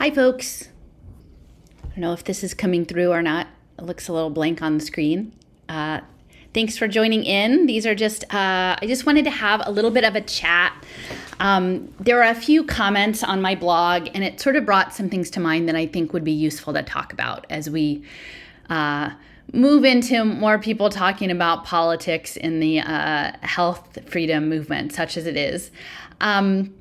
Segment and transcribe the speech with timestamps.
[0.00, 0.68] Hi, folks.
[1.82, 3.48] I don't know if this is coming through or not.
[3.80, 5.34] It looks a little blank on the screen.
[5.68, 6.02] Uh,
[6.54, 7.66] thanks for joining in.
[7.66, 10.72] These are just, uh, I just wanted to have a little bit of a chat.
[11.40, 15.10] Um, there are a few comments on my blog, and it sort of brought some
[15.10, 18.04] things to mind that I think would be useful to talk about as we
[18.70, 19.10] uh,
[19.52, 25.26] move into more people talking about politics in the uh, health freedom movement, such as
[25.26, 25.72] it is.
[26.20, 26.72] Um,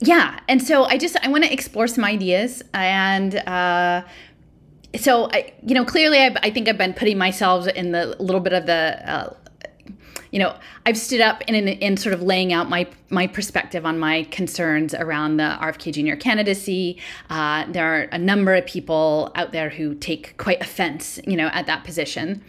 [0.00, 3.34] yeah, and so I just I want to explore some ideas and.
[3.36, 4.02] Uh,
[4.96, 8.40] so I, you know, clearly, I, I, think I've been putting myself in the little
[8.40, 9.34] bit of the uh,
[10.34, 13.86] you know, I've stood up in, in, in, sort of laying out my my perspective
[13.86, 16.16] on my concerns around the RFK Jr.
[16.16, 16.98] candidacy.
[17.30, 21.46] Uh, there are a number of people out there who take quite offense, you know,
[21.48, 22.44] at that position,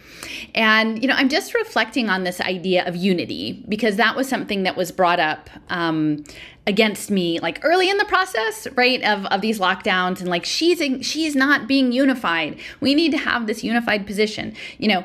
[0.54, 4.64] and you know, I'm just reflecting on this idea of unity because that was something
[4.64, 6.24] that was brought up um,
[6.66, 10.82] against me like early in the process right of, of these lockdowns and like she's
[11.06, 15.04] she's not being unified we need to have this unified position you know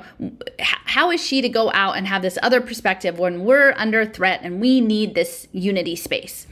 [0.59, 4.41] how is she to go out and have this other perspective when we're under threat
[4.43, 6.47] and we need this unity space.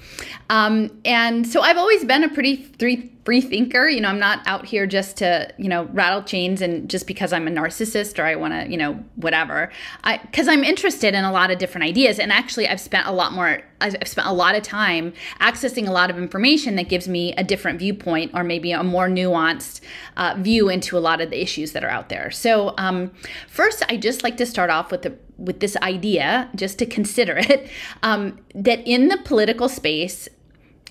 [0.49, 3.87] Um, and so i've always been a pretty free free thinker.
[3.87, 7.31] You know, I'm not out here just to, you know, rattle chains and just because
[7.31, 9.71] I'm a narcissist or I want to, you know, whatever.
[10.03, 13.11] I cuz I'm interested in a lot of different ideas and actually I've spent a
[13.11, 17.07] lot more I've spent a lot of time accessing a lot of information that gives
[17.07, 19.81] me a different viewpoint or maybe a more nuanced
[20.17, 22.31] uh, view into a lot of the issues that are out there.
[22.31, 23.11] So, um,
[23.47, 27.37] first, I just like to start off with the with this idea, just to consider
[27.37, 27.69] it,
[28.03, 30.27] um, that in the political space,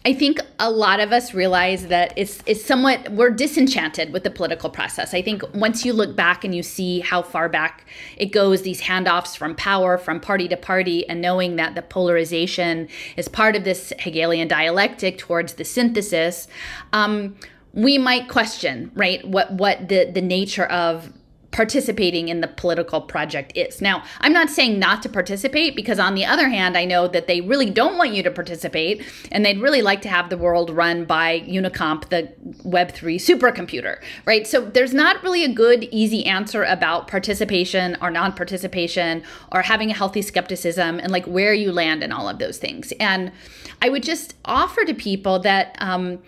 [0.05, 4.31] I think a lot of us realize that it's it's somewhat we're disenchanted with the
[4.31, 5.13] political process.
[5.13, 7.85] I think once you look back and you see how far back
[8.17, 12.89] it goes, these handoffs from power from party to party, and knowing that the polarization
[13.17, 16.47] is part of this Hegelian dialectic towards the synthesis,
[16.93, 17.37] um,
[17.73, 21.13] we might question right what what the the nature of
[21.51, 23.81] participating in the political project is.
[23.81, 27.27] Now, I'm not saying not to participate because, on the other hand, I know that
[27.27, 30.71] they really don't want you to participate and they'd really like to have the world
[30.71, 32.33] run by Unicomp, the
[32.65, 34.47] Web3 supercomputer, right?
[34.47, 39.91] So there's not really a good, easy answer about participation or non participation or having
[39.91, 42.93] a healthy skepticism and like where you land in all of those things.
[43.01, 43.33] And
[43.81, 46.19] I would just offer to people that, um,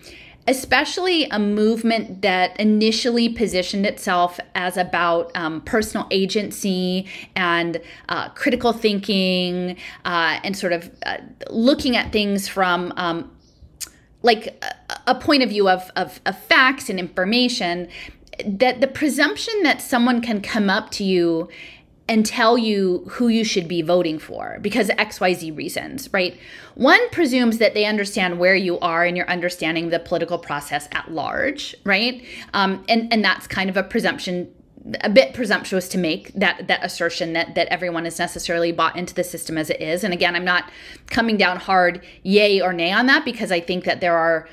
[0.51, 7.07] especially a movement that initially positioned itself as about um, personal agency
[7.37, 11.19] and uh, critical thinking uh, and sort of uh,
[11.51, 13.31] looking at things from um,
[14.23, 17.87] like a, a, point of view of, of, of facts and information
[18.45, 21.49] that the presumption that someone can come up to you
[22.11, 26.37] and tell you who you should be voting for because XYZ reasons, right?
[26.75, 31.13] One presumes that they understand where you are and you're understanding the political process at
[31.13, 32.25] large, right?
[32.53, 34.53] Um, and, and that's kind of a presumption
[35.03, 39.13] a bit presumptuous to make that that assertion that that everyone is necessarily bought into
[39.13, 40.71] the system as it is and again i'm not
[41.09, 44.49] coming down hard yay or nay on that because i think that there are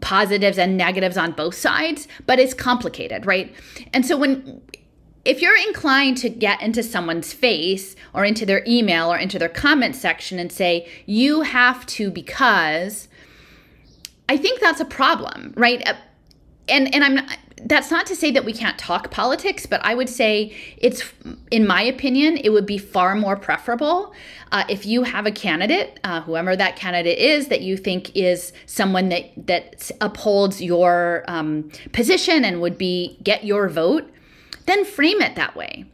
[0.00, 3.54] positives and negatives on both sides but it's complicated right
[3.94, 4.60] and so when
[5.24, 9.48] if you're inclined to get into someone's face or into their email or into their
[9.48, 13.08] comment section and say, you have to because,
[14.28, 15.86] I think that's a problem, right?
[15.86, 15.94] Uh,
[16.68, 19.94] and and I'm not, that's not to say that we can't talk politics, but I
[19.94, 21.02] would say it's,
[21.50, 24.14] in my opinion, it would be far more preferable
[24.52, 28.52] uh, if you have a candidate, uh, whoever that candidate is, that you think is
[28.66, 34.10] someone that that upholds your um, position and would be get your vote
[34.66, 35.84] then frame it that way.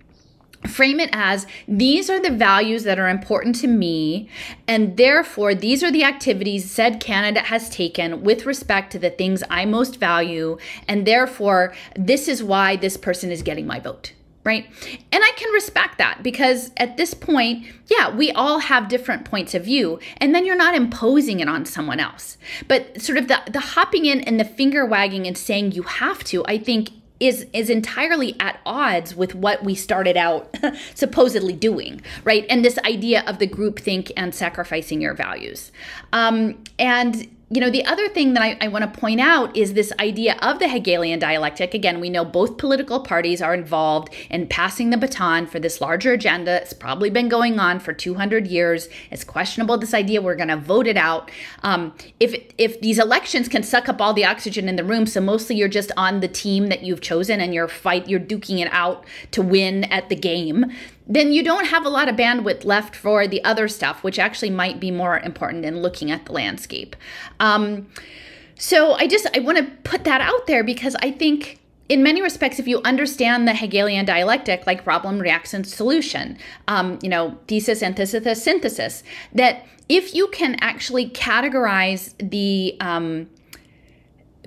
[0.67, 4.29] Frame it as these are the values that are important to me,
[4.67, 9.45] and therefore these are the activities said candidate has taken with respect to the things
[9.49, 14.13] I most value, and therefore this is why this person is getting my vote
[14.47, 14.65] right?
[15.11, 19.55] And I can respect that because at this point, yeah, we all have different points
[19.55, 22.39] of view, and then you're not imposing it on someone else.
[22.69, 26.23] But sort of the, the hopping in and the finger wagging and saying you have
[26.25, 26.91] to, I think
[27.21, 30.55] is is entirely at odds with what we started out
[30.95, 32.45] supposedly doing, right?
[32.51, 35.73] And this idea of the group think and sacrificing your values.
[36.13, 39.75] Um, and you know, the other thing that I, I want to point out is
[39.75, 41.75] this idea of the Hegelian dialectic.
[41.75, 46.13] Again, we know both political parties are involved in passing the baton for this larger
[46.13, 46.61] agenda.
[46.61, 48.89] It's probably been going on for 200 years.
[49.13, 51.31] It's questionable this idea we're going to vote it out.
[51.63, 55.21] Um, if if these elections can suck up all the oxygen in the room, so
[55.21, 58.69] mostly you're just on the team that you've chosen and you're fight, you're duking it
[58.73, 60.73] out to win at the game
[61.07, 64.51] then you don't have a lot of bandwidth left for the other stuff, which actually
[64.51, 66.97] might be more important in looking at the landscape.
[67.39, 67.87] Um,
[68.59, 72.21] so I just I want to put that out there because I think in many
[72.21, 76.37] respects, if you understand the Hegelian dialectic, like problem, reaction, solution,
[76.67, 83.29] um, you know, thesis, antithesis, synthesis, that if you can actually categorize the um,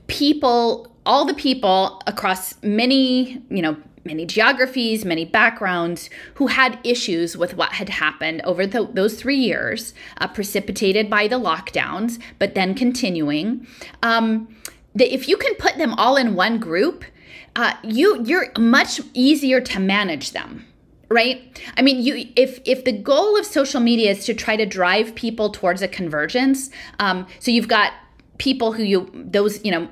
[0.08, 7.38] people, all the people across many, you know, many geographies, many backgrounds who had issues
[7.38, 12.56] with what had happened over the, those three years, uh, precipitated by the lockdowns, but
[12.56, 13.68] then continuing.
[14.04, 14.56] Um,
[14.96, 17.04] that if you can put them all in one group,
[17.56, 20.66] uh, you you're much easier to manage them
[21.10, 24.66] right i mean you if if the goal of social media is to try to
[24.66, 26.70] drive people towards a convergence
[27.00, 27.94] um, so you've got
[28.38, 29.90] people who you those you know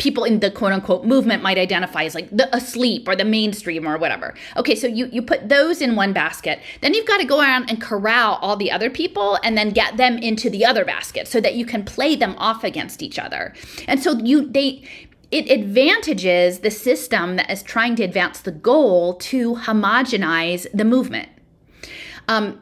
[0.00, 3.86] people in the quote unquote movement might identify as like the asleep or the mainstream
[3.86, 4.34] or whatever.
[4.56, 6.58] Okay, so you you put those in one basket.
[6.80, 9.98] Then you've got to go around and corral all the other people and then get
[9.98, 13.54] them into the other basket so that you can play them off against each other.
[13.86, 14.82] And so you they
[15.30, 21.28] it advantages the system that is trying to advance the goal to homogenize the movement.
[22.26, 22.60] Um,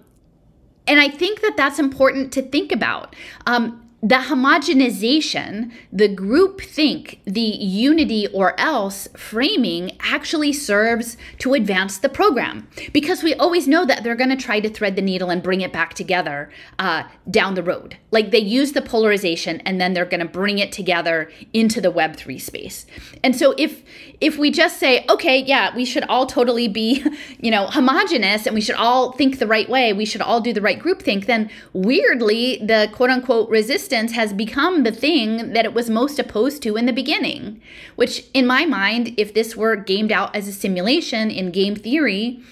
[0.87, 3.15] and I think that that's important to think about.
[3.47, 11.99] Um, the homogenization, the group think, the unity or else framing actually serves to advance
[11.99, 15.31] the program because we always know that they're going to try to thread the needle
[15.31, 16.49] and bring it back together
[16.79, 17.97] uh, down the road.
[18.13, 21.91] Like they use the polarization and then they're going to bring it together into the
[21.91, 22.87] Web3 space.
[23.25, 23.83] And so if
[24.21, 27.05] if we just say, okay, yeah, we should all totally be,
[27.41, 30.53] you know, homogenous and we should all think the right way, we should all do
[30.53, 35.65] the right group think, then weirdly the quote unquote resistance has become the thing that
[35.65, 37.61] it was most opposed to in the beginning.
[37.97, 42.43] Which, in my mind, if this were gamed out as a simulation in game theory,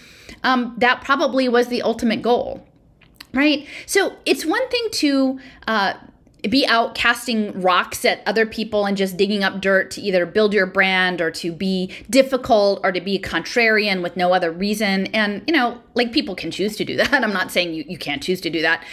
[0.43, 2.67] um, that probably was the ultimate goal.
[3.33, 3.67] Right?
[3.85, 5.95] So it's one thing to uh,
[6.49, 10.53] be out casting rocks at other people and just digging up dirt to either build
[10.53, 15.07] your brand or to be difficult or to be a contrarian with no other reason.
[15.09, 17.13] And, you know, like people can choose to do that.
[17.25, 18.85] I'm not saying you, you can't choose to do that.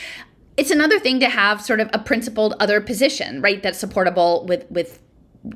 [0.58, 3.62] It's another thing to have sort of a principled other position, right?
[3.62, 5.00] That's supportable with with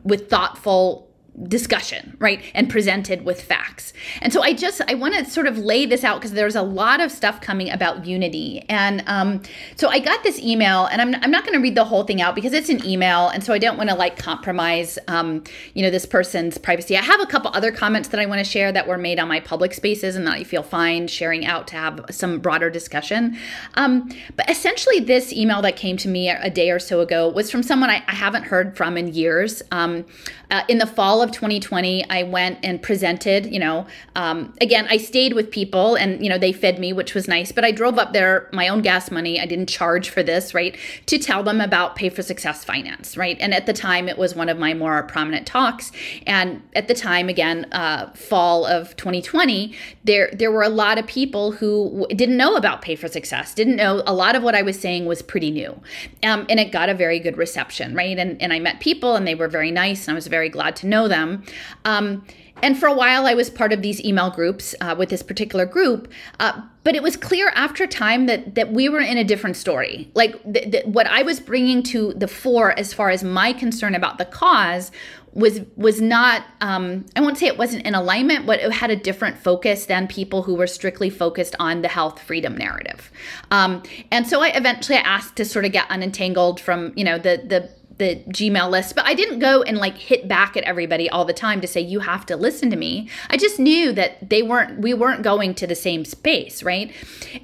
[0.04, 1.07] with thoughtful
[1.44, 3.94] discussion right and presented with facts.
[4.22, 6.64] And so i just i want to sort of lay this out because there's a
[6.64, 8.66] lot of stuff coming about unity.
[8.70, 9.44] And um,
[9.76, 12.22] so i got this email and i'm, I'm not going to read the whole thing
[12.22, 15.44] out because it's an email and so i don't want to like compromise um,
[15.76, 16.98] you know this person's privacy.
[16.98, 19.28] I have a couple other comments that i want to share that were made on
[19.28, 23.38] my public spaces and that i feel fine sharing out to have some broader discussion.
[23.76, 27.52] Um, but essentially this email that came to me a day or so ago was
[27.52, 29.62] from someone i, I haven't heard from in years.
[29.72, 30.06] Um,
[30.50, 33.86] uh, in the fall of of 2020, I went and presented, you know,
[34.16, 37.52] um, again, I stayed with people and, you know, they fed me, which was nice,
[37.52, 39.40] but I drove up there, my own gas money.
[39.40, 40.76] I didn't charge for this, right?
[41.08, 43.38] To tell them about Pay for Success Finance, right?
[43.40, 45.92] And at the time, it was one of my more prominent talks.
[46.26, 51.06] And at the time, again, uh, fall of 2020, there, there were a lot of
[51.08, 54.62] people who didn't know about Pay for Success, didn't know a lot of what I
[54.62, 55.80] was saying was pretty new.
[56.24, 58.18] Um, and it got a very good reception, right?
[58.18, 60.76] And, and I met people and they were very nice and I was very glad
[60.78, 61.44] to know them them.
[61.86, 62.24] Um,
[62.64, 65.66] and for a while, I was part of these email groups uh, with this particular
[65.66, 66.12] group.
[66.40, 70.10] Uh, but it was clear after time that that we were in a different story.
[70.16, 73.94] Like th- th- what I was bringing to the fore, as far as my concern
[73.94, 74.92] about the cause,
[75.34, 76.46] was was not.
[76.62, 80.08] Um, I won't say it wasn't in alignment, but it had a different focus than
[80.08, 83.12] people who were strictly focused on the health freedom narrative.
[83.52, 87.44] Um, and so I eventually asked to sort of get unentangled from you know the
[87.46, 91.26] the the Gmail list, but I didn't go and like hit back at everybody all
[91.26, 93.10] the time to say you have to listen to me.
[93.30, 96.92] I just knew that they weren't we weren't going to the same space, right?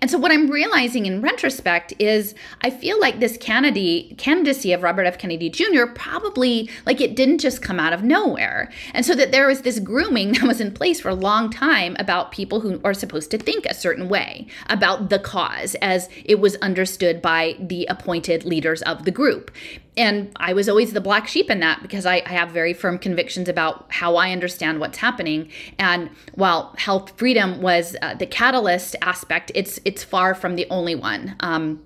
[0.01, 4.83] And so what I'm realizing in retrospect is I feel like this Kennedy candidacy of
[4.83, 5.85] Robert F Kennedy Jr.
[5.93, 8.71] probably like it didn't just come out of nowhere.
[8.93, 11.95] And so that there was this grooming that was in place for a long time
[11.97, 16.39] about people who are supposed to think a certain way about the cause as it
[16.39, 19.49] was understood by the appointed leaders of the group
[19.95, 22.97] and I was always the black sheep in that because I, I, have very firm
[22.97, 25.49] convictions about how I understand what's happening.
[25.77, 30.95] And while health freedom was uh, the catalyst aspect, it's it's far from the only
[30.95, 31.35] one.
[31.41, 31.83] Um,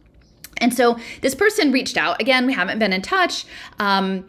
[0.59, 2.21] and so this person reached out.
[2.21, 3.45] Again, we haven't been in touch
[3.79, 4.27] um,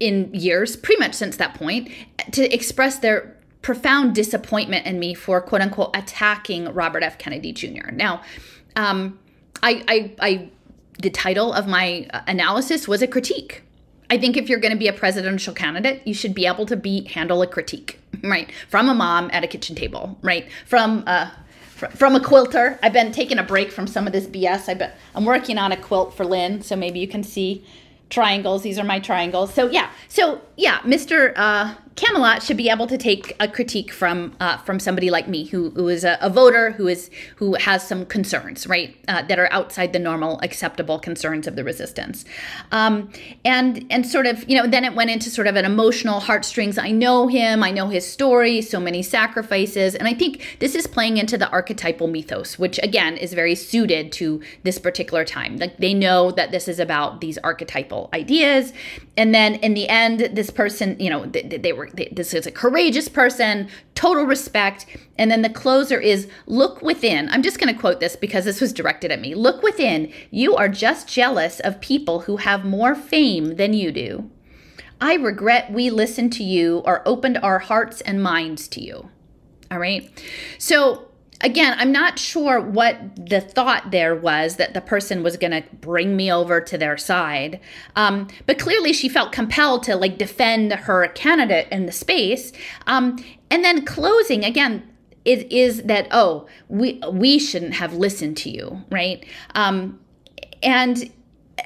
[0.00, 1.90] in years, pretty much since that point,
[2.32, 7.18] to express their profound disappointment in me for quote unquote attacking Robert F.
[7.18, 7.90] Kennedy Jr.
[7.92, 8.22] Now,
[8.76, 9.18] um,
[9.62, 10.50] I, I, I
[10.98, 13.62] the title of my uh, analysis was a critique.
[14.10, 16.76] I think if you're going to be a presidential candidate, you should be able to
[16.76, 18.50] be handle a critique, right?
[18.68, 20.48] From a mom at a kitchen table, right?
[20.66, 21.30] From uh,
[21.94, 22.76] from a quilter.
[22.82, 24.68] I've been taking a break from some of this BS.
[24.68, 27.64] I've been I'm working on a quilt for Lynn, so maybe you can see
[28.10, 28.62] triangles.
[28.62, 29.54] These are my triangles.
[29.54, 31.32] So yeah, so yeah, Mr.
[31.36, 35.46] Uh, Camelot should be able to take a critique from uh, from somebody like me,
[35.46, 39.36] who, who is a, a, voter, who is who has some concerns, right, uh, that
[39.40, 42.24] are outside the normal acceptable concerns of the resistance,
[42.70, 43.10] um,
[43.44, 46.78] and and sort of you know then it went into sort of an emotional heartstrings.
[46.78, 50.86] I know him, I know his story, so many sacrifices, and I think this is
[50.86, 55.56] playing into the archetypal mythos, which again is very suited to this particular time.
[55.56, 58.72] Like they know that this is about these archetypal ideas,
[59.16, 62.50] and then in the end, this person, you know, they, they were this is a
[62.50, 64.86] courageous person, total respect.
[65.16, 67.28] And then the closer is look within.
[67.30, 69.34] I'm just going to quote this because this was directed at me.
[69.34, 70.12] Look within.
[70.30, 74.30] You are just jealous of people who have more fame than you do.
[75.00, 79.10] I regret we listened to you or opened our hearts and minds to you.
[79.70, 80.10] All right.
[80.58, 81.07] So
[81.40, 85.64] again, I'm not sure what the thought there was that the person was going to
[85.76, 87.60] bring me over to their side.
[87.96, 92.52] Um, but clearly, she felt compelled to like defend her candidate in the space.
[92.86, 94.84] Um, and then closing again.
[95.24, 100.00] It is that oh we we shouldn't have listened to you right um,
[100.62, 101.12] and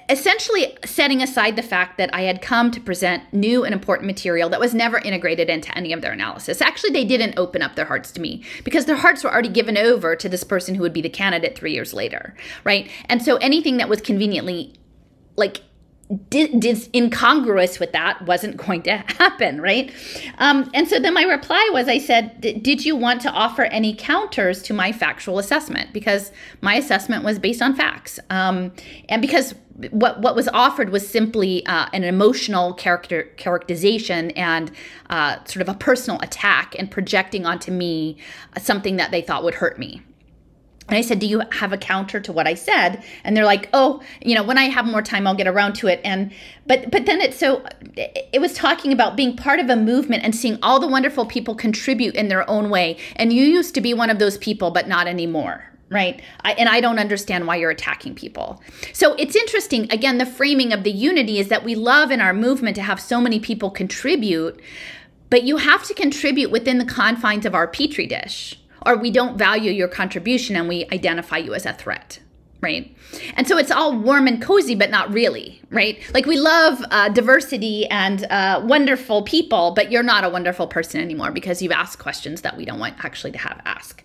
[0.08, 4.48] essentially setting aside the fact that I had come to present new and important material
[4.50, 6.60] that was never integrated into any of their analysis.
[6.60, 9.76] Actually, they didn't open up their hearts to me because their hearts were already given
[9.76, 12.34] over to this person who would be the candidate three years later,
[12.64, 12.90] right?
[13.06, 14.74] And so anything that was conveniently
[15.36, 15.62] like
[16.94, 19.92] incongruous with that wasn't going to happen, right?
[20.38, 23.94] Um, and so then my reply was I said, Did you want to offer any
[23.94, 25.92] counters to my factual assessment?
[25.92, 28.18] Because my assessment was based on facts.
[28.30, 28.72] Um,
[29.08, 29.54] and because
[29.90, 34.70] what what was offered was simply uh, an emotional character characterization and
[35.08, 38.18] uh, sort of a personal attack and projecting onto me
[38.58, 40.02] something that they thought would hurt me
[40.88, 43.02] and I said, Do you have a counter to what I said?
[43.24, 45.86] And they're like, Oh, you know, when I have more time, I'll get around to
[45.86, 46.00] it.
[46.04, 46.32] And
[46.66, 47.64] but but then it's so
[47.96, 51.54] it was talking about being part of a movement and seeing all the wonderful people
[51.54, 52.98] contribute in their own way.
[53.16, 55.64] And you used to be one of those people, but not anymore.
[55.88, 56.22] Right.
[56.40, 58.62] I, and I don't understand why you're attacking people.
[58.94, 59.92] So it's interesting.
[59.92, 62.98] Again, the framing of the unity is that we love in our movement to have
[62.98, 64.58] so many people contribute,
[65.28, 69.36] but you have to contribute within the confines of our petri dish or we don't
[69.36, 72.20] value your contribution and we identify you as a threat
[72.62, 72.96] right?
[73.34, 76.00] And so it's all warm and cozy, but not really, right?
[76.14, 81.00] Like we love uh, diversity and uh, wonderful people, but you're not a wonderful person
[81.00, 84.02] anymore because you've asked questions that we don't want actually to have ask.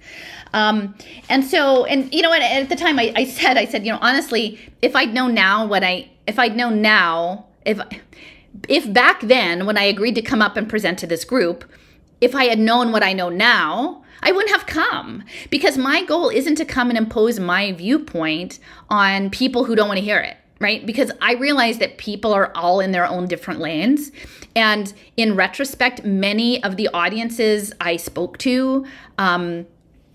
[0.53, 0.95] Um,
[1.29, 2.41] and so, and you know what?
[2.41, 5.67] At the time, I, I said, I said, you know, honestly, if I'd known now
[5.67, 7.79] what I, if I'd known now, if,
[8.67, 11.63] if back then when I agreed to come up and present to this group,
[12.21, 16.29] if I had known what I know now, I wouldn't have come because my goal
[16.29, 18.59] isn't to come and impose my viewpoint
[18.89, 20.85] on people who don't want to hear it, right?
[20.85, 24.11] Because I realize that people are all in their own different lanes.
[24.55, 28.85] And in retrospect, many of the audiences I spoke to,
[29.17, 29.67] um,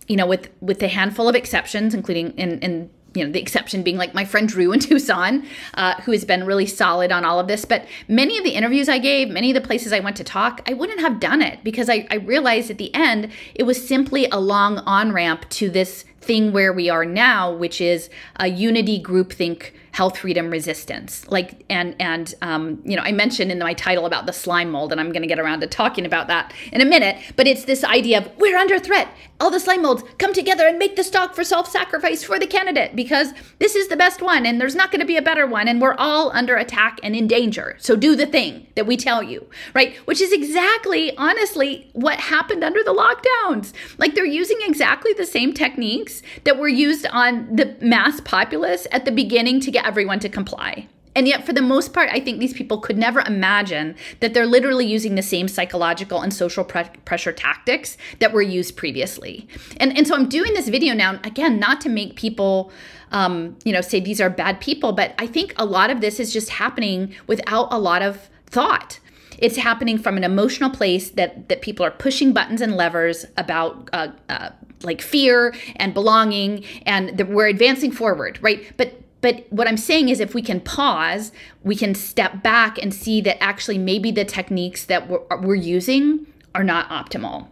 [0.08, 3.82] you know, with with a handful of exceptions, including in, in you know, the exception
[3.82, 7.38] being like my friend Drew in Tucson, uh, who has been really solid on all
[7.38, 7.64] of this.
[7.64, 10.60] But many of the interviews I gave, many of the places I went to talk,
[10.68, 14.26] I wouldn't have done it because I, I realized at the end it was simply
[14.26, 19.02] a long on ramp to this thing where we are now, which is a unity
[19.02, 21.26] groupthink health freedom resistance.
[21.28, 24.92] Like and and um, you know i mentioned in my title about the slime mold
[24.92, 27.64] and i'm going to get around to talking about that in a minute but it's
[27.64, 29.08] this idea of we're under threat.
[29.40, 32.94] All the slime molds come together and make the stock for self-sacrifice for the candidate
[32.94, 35.66] because this is the best one and there's not going to be a better one
[35.68, 37.76] and we're all under attack and in danger.
[37.78, 39.96] So do the thing that we tell you right?
[40.06, 43.72] Which is exactly honestly what happened under the lockdowns.
[43.98, 49.04] Like they're using exactly the same techniques that were used on the mass populace at
[49.04, 50.88] the beginning to get everyone to comply.
[51.14, 54.46] And yet, for the most part, I think these people could never imagine that they're
[54.46, 59.46] literally using the same psychological and social pre- pressure tactics that were used previously.
[59.76, 62.72] And, and so I'm doing this video now, again, not to make people,
[63.10, 66.18] um, you know, say these are bad people, but I think a lot of this
[66.18, 68.98] is just happening without a lot of thought.
[69.38, 73.90] It's happening from an emotional place that that people are pushing buttons and levers about
[73.92, 74.50] uh, uh,
[74.82, 78.72] like fear and belonging, and the, we're advancing forward, right?
[78.76, 82.92] But but what I'm saying is, if we can pause, we can step back and
[82.92, 87.46] see that actually maybe the techniques that we're, we're using are not optimal.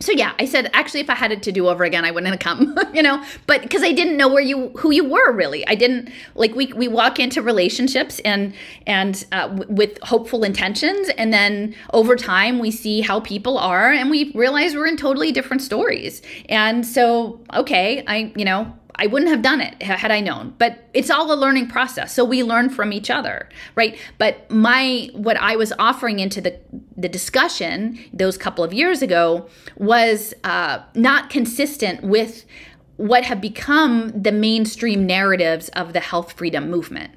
[0.00, 2.32] So yeah, I said actually if I had it to do over again, I wouldn't
[2.32, 3.22] have come, you know.
[3.46, 6.72] But because I didn't know where you who you were really, I didn't like we
[6.72, 8.54] we walk into relationships and
[8.86, 13.92] and uh, w- with hopeful intentions, and then over time we see how people are,
[13.92, 16.22] and we realize we're in totally different stories.
[16.48, 20.54] And so okay, I you know I wouldn't have done it had I known.
[20.58, 22.14] But it's all a learning process.
[22.14, 23.98] So we learn from each other, right?
[24.18, 26.58] But my what I was offering into the
[26.96, 32.44] the discussion those couple of years ago was uh, not consistent with
[32.96, 37.10] what have become the mainstream narratives of the health freedom movement.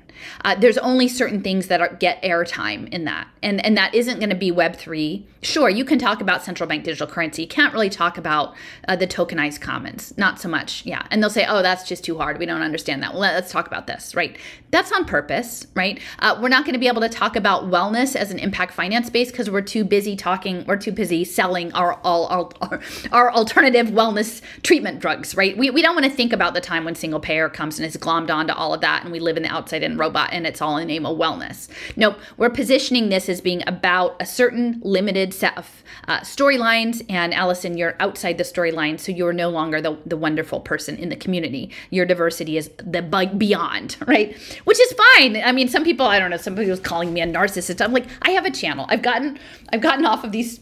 [0.43, 4.19] Uh, there's only certain things that are, get airtime in that, and and that isn't
[4.19, 5.25] going to be Web three.
[5.41, 7.45] Sure, you can talk about central bank digital currency.
[7.45, 8.55] Can't really talk about
[8.87, 10.85] uh, the tokenized commons, not so much.
[10.85, 12.39] Yeah, and they'll say, oh, that's just too hard.
[12.39, 13.13] We don't understand that.
[13.13, 14.37] Well, let's talk about this, right?
[14.69, 15.99] That's on purpose, right?
[16.19, 19.09] Uh, we're not going to be able to talk about wellness as an impact finance
[19.09, 20.65] base because we're too busy talking.
[20.65, 22.81] We're too busy selling our all our, our,
[23.11, 25.57] our alternative wellness treatment drugs, right?
[25.57, 27.95] We we don't want to think about the time when single payer comes and is
[27.97, 30.61] glommed onto all of that, and we live in the outside in robot and it's
[30.61, 31.67] all in the name of wellness.
[31.95, 37.05] Nope, we're positioning this as being about a certain limited set of uh, storylines.
[37.09, 41.09] And Alison, you're outside the storyline, so you're no longer the, the wonderful person in
[41.09, 41.71] the community.
[41.89, 43.01] Your diversity is the
[43.37, 44.35] beyond, right?
[44.63, 45.37] Which is fine.
[45.37, 47.83] I mean, some people, I don't know, somebody was calling me a narcissist.
[47.83, 48.85] I'm like, I have a channel.
[48.89, 49.39] I've gotten,
[49.71, 50.59] I've gotten off of these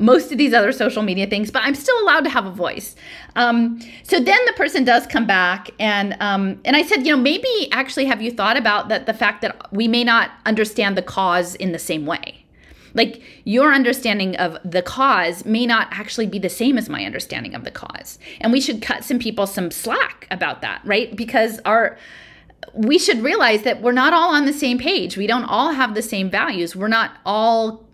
[0.00, 2.96] most of these other social media things, but I'm still allowed to have a voice.
[3.36, 7.20] Um, so then the person does come back, and um, and I said, you know,
[7.20, 11.02] maybe actually have you thought about that the fact that we may not understand the
[11.02, 12.44] cause in the same way.
[12.94, 17.54] Like your understanding of the cause may not actually be the same as my understanding
[17.54, 18.18] of the cause.
[18.40, 21.14] And we should cut some people some slack about that, right?
[21.14, 21.98] Because our
[22.74, 25.16] we should realize that we're not all on the same page.
[25.16, 26.76] We don't all have the same values.
[26.76, 27.84] We're not all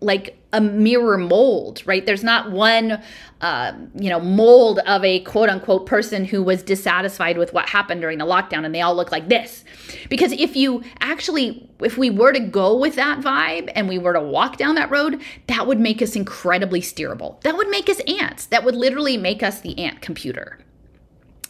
[0.00, 2.04] like a mirror mold, right?
[2.04, 3.02] There's not one,
[3.40, 8.00] uh, you know, mold of a quote unquote person who was dissatisfied with what happened
[8.00, 9.64] during the lockdown and they all look like this.
[10.08, 14.12] Because if you actually, if we were to go with that vibe and we were
[14.12, 17.40] to walk down that road, that would make us incredibly steerable.
[17.42, 18.46] That would make us ants.
[18.46, 20.58] That would literally make us the ant computer.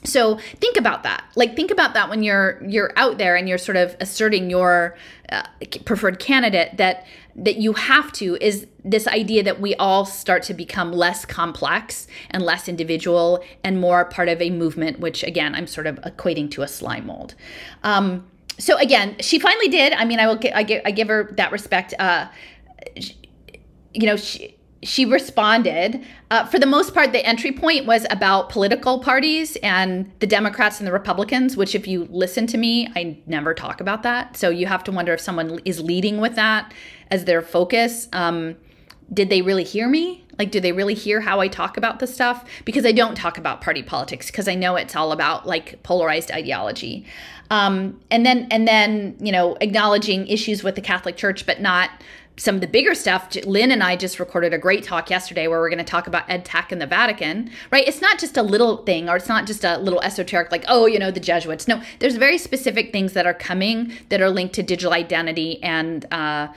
[0.07, 1.25] So think about that.
[1.35, 4.97] Like think about that when you're you're out there and you're sort of asserting your
[5.31, 5.43] uh,
[5.85, 10.55] preferred candidate that that you have to is this idea that we all start to
[10.55, 15.67] become less complex and less individual and more part of a movement which again i'm
[15.67, 17.35] sort of equating to a slime mold.
[17.83, 18.27] Um,
[18.59, 19.93] so again she finally did.
[19.93, 21.93] I mean i will I give, I give her that respect.
[21.99, 22.29] Uh,
[23.93, 26.05] you know she she responded.
[26.31, 30.79] Uh, for the most part, the entry point was about political parties and the Democrats
[30.79, 34.37] and the Republicans, which, if you listen to me, I never talk about that.
[34.37, 36.73] So you have to wonder if someone is leading with that
[37.11, 38.09] as their focus.
[38.13, 38.57] Um,
[39.13, 40.25] did they really hear me?
[40.39, 42.45] Like, do they really hear how I talk about this stuff?
[42.65, 46.31] Because I don't talk about party politics because I know it's all about like polarized
[46.31, 47.07] ideology.
[47.49, 51.91] Um, and then, and then, you know, acknowledging issues with the Catholic Church, but not
[52.39, 55.59] some of the bigger stuff, Lynn and I just recorded a great talk yesterday where
[55.59, 57.87] we're going to talk about ed tech the Vatican, right?
[57.89, 60.85] It's not just a little thing or it's not just a little esoteric, like, oh,
[60.87, 61.67] you know, the Jesuits.
[61.67, 66.05] No, there's very specific things that are coming that are linked to digital identity and,
[66.13, 66.49] uh,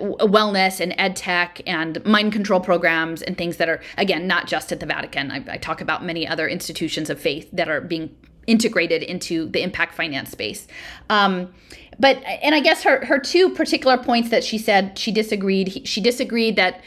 [0.00, 4.72] wellness and ed tech and mind control programs and things that are again not just
[4.72, 8.16] at the vatican I, I talk about many other institutions of faith that are being
[8.46, 10.66] integrated into the impact finance space.
[11.10, 11.54] Um,
[11.98, 15.82] but and I guess her her two particular points that she said she disagreed.
[15.86, 16.80] She disagreed that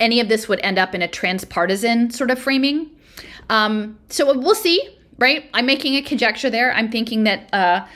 [0.00, 2.90] any of this would end up in a transpartisan sort of framing.
[3.50, 4.82] Um, so we'll see,
[5.18, 5.44] right?
[5.54, 6.72] I'm making a conjecture there.
[6.72, 7.52] I'm thinking that.
[7.52, 7.86] Uh,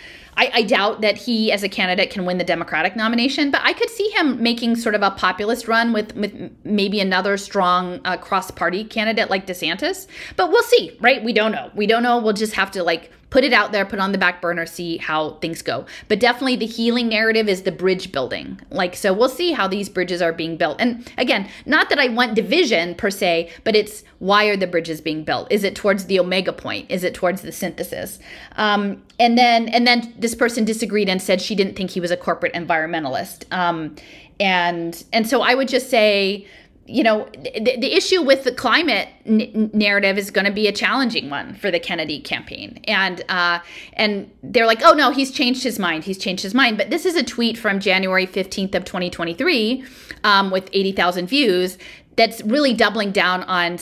[0.41, 3.73] I, I, doubt that he, as a candidate, can win the Democratic nomination, but I
[3.73, 8.17] could see him making sort of a populist run with with maybe another strong uh,
[8.19, 10.07] cross party candidate like DeSantis.
[10.37, 11.25] But we'll see, right?
[11.25, 11.73] We don't know.
[11.75, 12.21] We don't know.
[12.21, 14.97] We'll just have to like put it out there, put on the back burner, see
[14.97, 15.87] how things go.
[16.09, 18.61] But definitely the healing narrative is the bridge building.
[18.71, 20.81] Like, so we'll see how these bridges are being built.
[20.81, 25.01] And again, not that I want division per se, but it's why are the bridges
[25.01, 25.51] being built?
[25.51, 26.91] Is it towards the omega point?
[26.91, 28.19] Is it towards the synthesis?
[28.57, 32.11] Um, and then, and then this person disagreed and said she didn't think he was
[32.11, 33.45] a corporate environmentalist.
[33.53, 33.97] Um,
[34.41, 36.47] and and so I would just say
[36.89, 40.73] you know, the, the issue with the climate n- narrative is going to be a
[40.73, 43.61] challenging one for the Kennedy campaign, and uh,
[43.93, 46.79] and they're like, oh no, he's changed his mind, he's changed his mind.
[46.79, 49.85] But this is a tweet from January fifteenth of twenty twenty three,
[50.25, 51.79] um, with eighty thousand views.
[52.17, 53.79] That's really doubling down on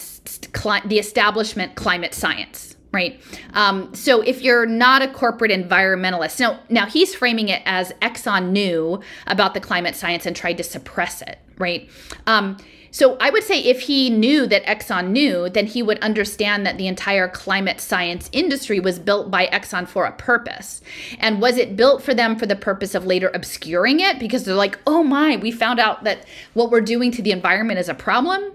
[0.52, 3.20] cli- the establishment climate science right?
[3.52, 8.50] Um, so if you're not a corporate environmentalist, now now he's framing it as Exxon
[8.50, 11.90] knew about the climate science and tried to suppress it, right?
[12.26, 12.56] Um,
[12.96, 16.78] so I would say if he knew that Exxon knew, then he would understand that
[16.78, 20.80] the entire climate science industry was built by Exxon for a purpose.
[21.18, 24.18] And was it built for them for the purpose of later obscuring it?
[24.18, 27.78] Because they're like, oh my, we found out that what we're doing to the environment
[27.78, 28.50] is a problem?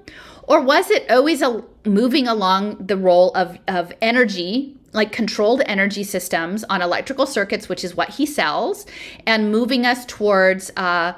[0.45, 6.03] Or was it always a, moving along the role of, of energy like controlled energy
[6.03, 8.87] systems on electrical circuits, which is what he sells,
[9.27, 11.13] and moving us towards uh,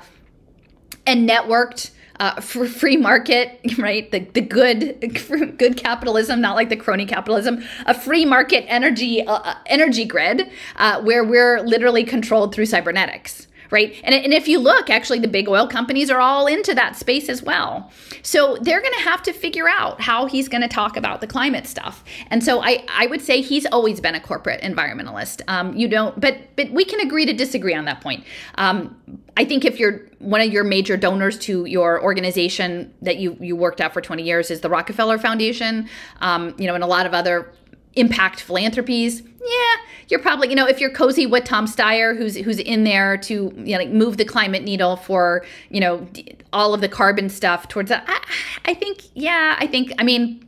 [1.08, 4.10] a networked uh, free market, right?
[4.12, 5.00] The, the good
[5.58, 10.50] good capitalism, not like the crony capitalism, a free market energy uh, uh, energy grid
[10.78, 14.00] uh, where we're literally controlled through cybernetics, right?
[14.04, 17.28] And, and if you look, actually, the big oil companies are all into that space
[17.28, 17.92] as well.
[18.22, 21.28] So they're going to have to figure out how he's going to talk about the
[21.28, 22.04] climate stuff.
[22.30, 25.42] And so I, I would say he's always been a corporate environmentalist.
[25.48, 28.24] Um, you don't, but but we can agree to disagree on that point.
[28.56, 28.96] Um,
[29.36, 33.56] I think if you're one of your major donors to your organization that you you
[33.56, 35.90] worked at for 20 years is the Rockefeller Foundation,
[36.22, 37.52] um, you know, and a lot of other
[37.96, 39.76] impact philanthropies yeah
[40.10, 43.54] you're probably you know if you're cozy with tom steyer who's who's in there to
[43.58, 46.08] you know like move the climate needle for you know
[46.52, 50.44] all of the carbon stuff towards that i, I think yeah i think i mean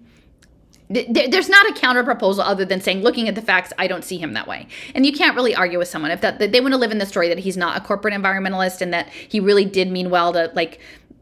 [0.88, 4.18] there's not a counter proposal other than saying looking at the facts i don't see
[4.18, 4.68] him that way.
[4.94, 7.00] And you can't really argue with someone if that, that they want to live in
[7.00, 10.34] the story that he's not a corporate environmentalist and that he really did mean well
[10.34, 10.80] to like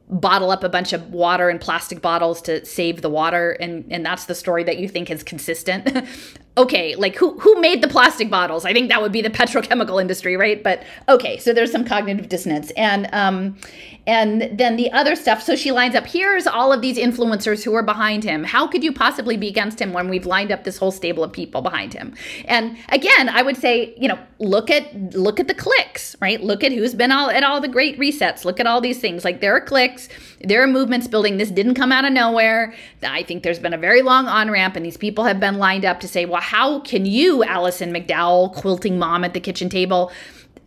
[0.09, 4.05] bottle up a bunch of water in plastic bottles to save the water and and
[4.05, 6.05] that's the story that you think is consistent
[6.57, 8.65] okay like who who made the plastic bottles?
[8.65, 10.63] I think that would be the petrochemical industry right?
[10.63, 12.71] But okay so there's some cognitive dissonance.
[12.71, 13.57] And um
[14.05, 17.73] and then the other stuff so she lines up here's all of these influencers who
[17.73, 18.43] are behind him.
[18.43, 21.31] How could you possibly be against him when we've lined up this whole stable of
[21.31, 22.13] people behind him?
[22.45, 26.41] And again i would say you know look at look at the clicks right?
[26.41, 28.45] Look at who's been all at all the great resets.
[28.45, 29.25] Look at all these things.
[29.25, 30.07] Like there are clicks
[30.43, 33.77] there are movements building this didn't come out of nowhere i think there's been a
[33.77, 36.79] very long on ramp and these people have been lined up to say well how
[36.81, 40.11] can you alison mcdowell quilting mom at the kitchen table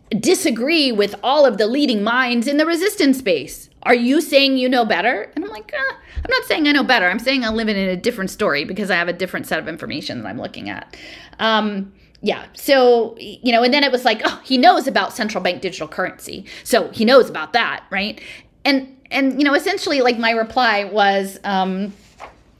[0.09, 3.69] disagree with all of the leading minds in the resistance space.
[3.83, 5.31] Are you saying you know better?
[5.35, 7.09] And I'm like, eh, I'm not saying I know better.
[7.09, 9.67] I'm saying I'm living in a different story because I have a different set of
[9.67, 10.95] information that I'm looking at.
[11.39, 12.45] Um, yeah.
[12.53, 15.87] So, you know, and then it was like, oh, he knows about central bank digital
[15.87, 16.45] currency.
[16.63, 18.19] So he knows about that, right?
[18.65, 21.93] And, and, you know, essentially, like my reply was, um,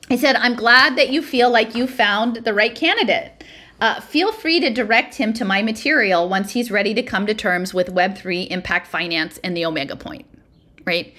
[0.10, 3.44] I said, I'm glad that you feel like you found the right candidate.
[3.80, 7.34] Uh, feel free to direct him to my material once he's ready to come to
[7.34, 10.26] terms with Web3 impact finance and the Omega point,
[10.86, 11.14] right?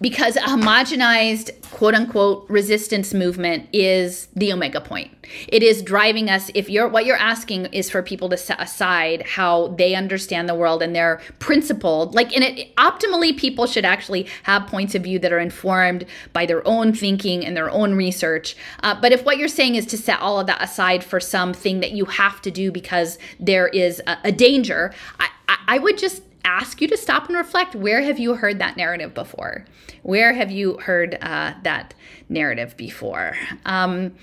[0.00, 5.10] Because a homogenized quote unquote resistance movement is the omega point.
[5.48, 9.22] It is driving us if you're what you're asking is for people to set aside
[9.26, 14.26] how they understand the world and they're principled like in it optimally people should actually
[14.42, 18.56] have points of view that are informed by their own thinking and their own research.
[18.82, 21.80] Uh, but if what you're saying is to set all of that aside for something
[21.80, 25.28] that you have to do because there is a, a danger I,
[25.66, 29.14] I would just ask you to stop and reflect where have you heard that narrative
[29.14, 29.64] before?
[30.02, 31.94] Where have you heard uh, that
[32.28, 33.36] narrative before?
[33.64, 34.14] Um,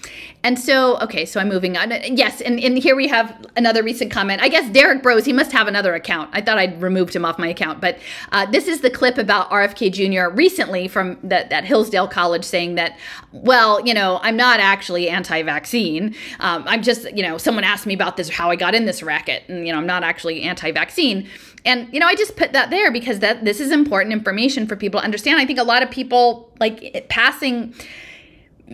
[0.44, 1.92] and so okay so i'm moving on.
[2.16, 4.42] Yes and, and here we have another recent comment.
[4.42, 6.30] I guess derek broze he must have another account.
[6.34, 7.98] I thought i'd removed him off my account but
[8.32, 12.98] uh, this is the clip about rfk jr recently from that, hillsdale college saying that
[13.32, 16.16] well you know i'm not actually anti-vaccine.
[16.40, 19.02] Um, i'm just you know someone asked me about this how i got in this
[19.02, 21.28] racket and you know i'm not actually anti-vaccine
[21.66, 24.76] and you know i just put that there because that this is important information for
[24.76, 25.40] people to understand.
[25.40, 27.74] I think a lot of people like passing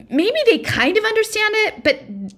[0.10, 2.38] maybe they kind of understand it but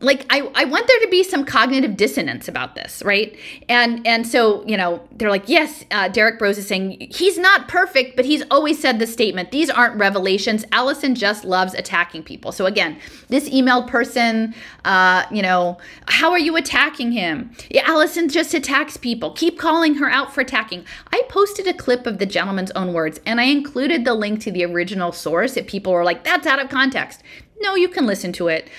[0.00, 3.36] like I, I want there to be some cognitive dissonance about this right?
[3.68, 7.68] And and so you know they're like yes uh, derek broze is saying he's not
[7.68, 10.64] perfect but he's always said the statement these aren't revelations.
[10.72, 12.52] Alison just loves attacking people.
[12.52, 17.50] So again this emailed person uh, you know how are you attacking him?
[17.70, 19.32] Yeah, alison just attacks people.
[19.32, 20.84] Keep calling her out for attacking.
[21.12, 24.52] I posted a clip of the gentleman's own words and i included the link to
[24.52, 27.22] the original source if people were like that's out of context.
[27.60, 28.70] No, you can listen to it.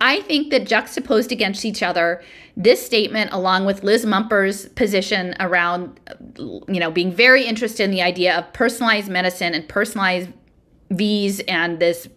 [0.00, 2.22] I think that juxtaposed against each other,
[2.56, 5.98] this statement, along with Liz Mumper's position around,
[6.38, 10.30] you know, being very interested in the idea of personalized medicine and personalized
[10.90, 12.08] V's and this,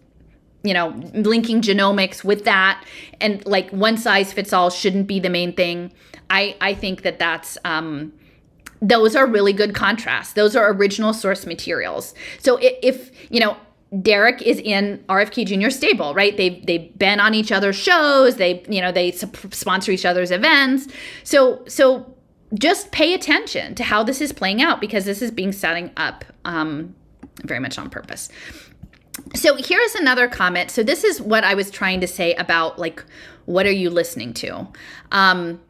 [0.62, 2.84] you know, linking genomics with that,
[3.20, 5.92] and like one size fits all shouldn't be the main thing.
[6.28, 7.56] I I think that that's.
[7.64, 8.12] Um,
[8.82, 10.32] those are really good contrasts.
[10.32, 12.14] Those are original source materials.
[12.38, 13.58] So if, if you know,
[14.02, 15.70] Derek is in RFK Jr.
[15.70, 16.36] stable, right?
[16.36, 18.36] They've they've been on each other's shows.
[18.36, 20.86] They you know they sponsor each other's events.
[21.24, 22.14] So so
[22.54, 26.24] just pay attention to how this is playing out because this is being setting up
[26.44, 26.94] um,
[27.44, 28.28] very much on purpose.
[29.34, 30.70] So here's another comment.
[30.70, 33.04] So this is what I was trying to say about like
[33.46, 34.68] what are you listening to?
[35.10, 35.60] Um,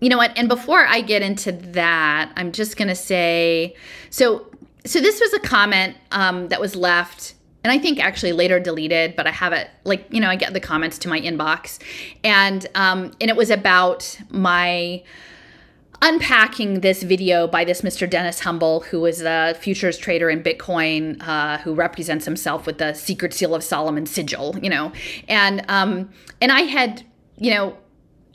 [0.00, 0.32] you know what?
[0.38, 3.76] And before I get into that, I'm just gonna say
[4.08, 4.46] so.
[4.86, 9.16] So this was a comment um, that was left and I think actually later deleted,
[9.16, 11.78] but I have it like you know I get the comments to my inbox,
[12.22, 15.02] and um, and it was about my
[16.00, 18.08] unpacking this video by this Mr.
[18.08, 22.94] Dennis Humble, who is a futures trader in Bitcoin, uh, who represents himself with the
[22.94, 24.92] secret seal of Solomon sigil, you know,
[25.26, 27.04] and um, and I had
[27.36, 27.76] you know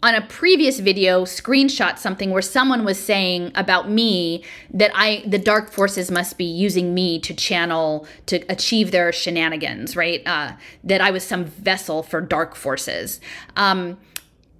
[0.04, 5.40] on a previous video screenshot something where someone was saying about me that I the
[5.40, 10.22] dark forces must be using me to channel to achieve their shenanigans, right?
[10.26, 10.52] Uh,
[10.84, 13.22] that I was some vessel for dark forces.
[13.56, 13.98] Um,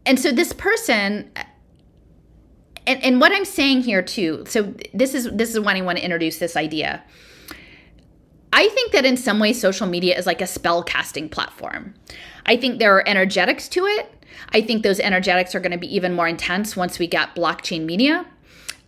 [0.06, 1.30] and so this person
[2.88, 5.98] and, and what I'm saying here too, so this is this is when I want
[5.98, 7.04] to introduce this idea.
[8.54, 11.96] I think that in some ways social media is like a spell casting platform.
[12.46, 14.13] I think there are energetics to it
[14.52, 17.86] I think those energetics are going to be even more intense once we get blockchain
[17.86, 18.26] media.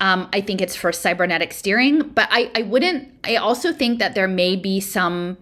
[0.02, 4.14] Um, I think it's for cybernetic steering, but I, I wouldn't, I also think that
[4.14, 5.38] there may be some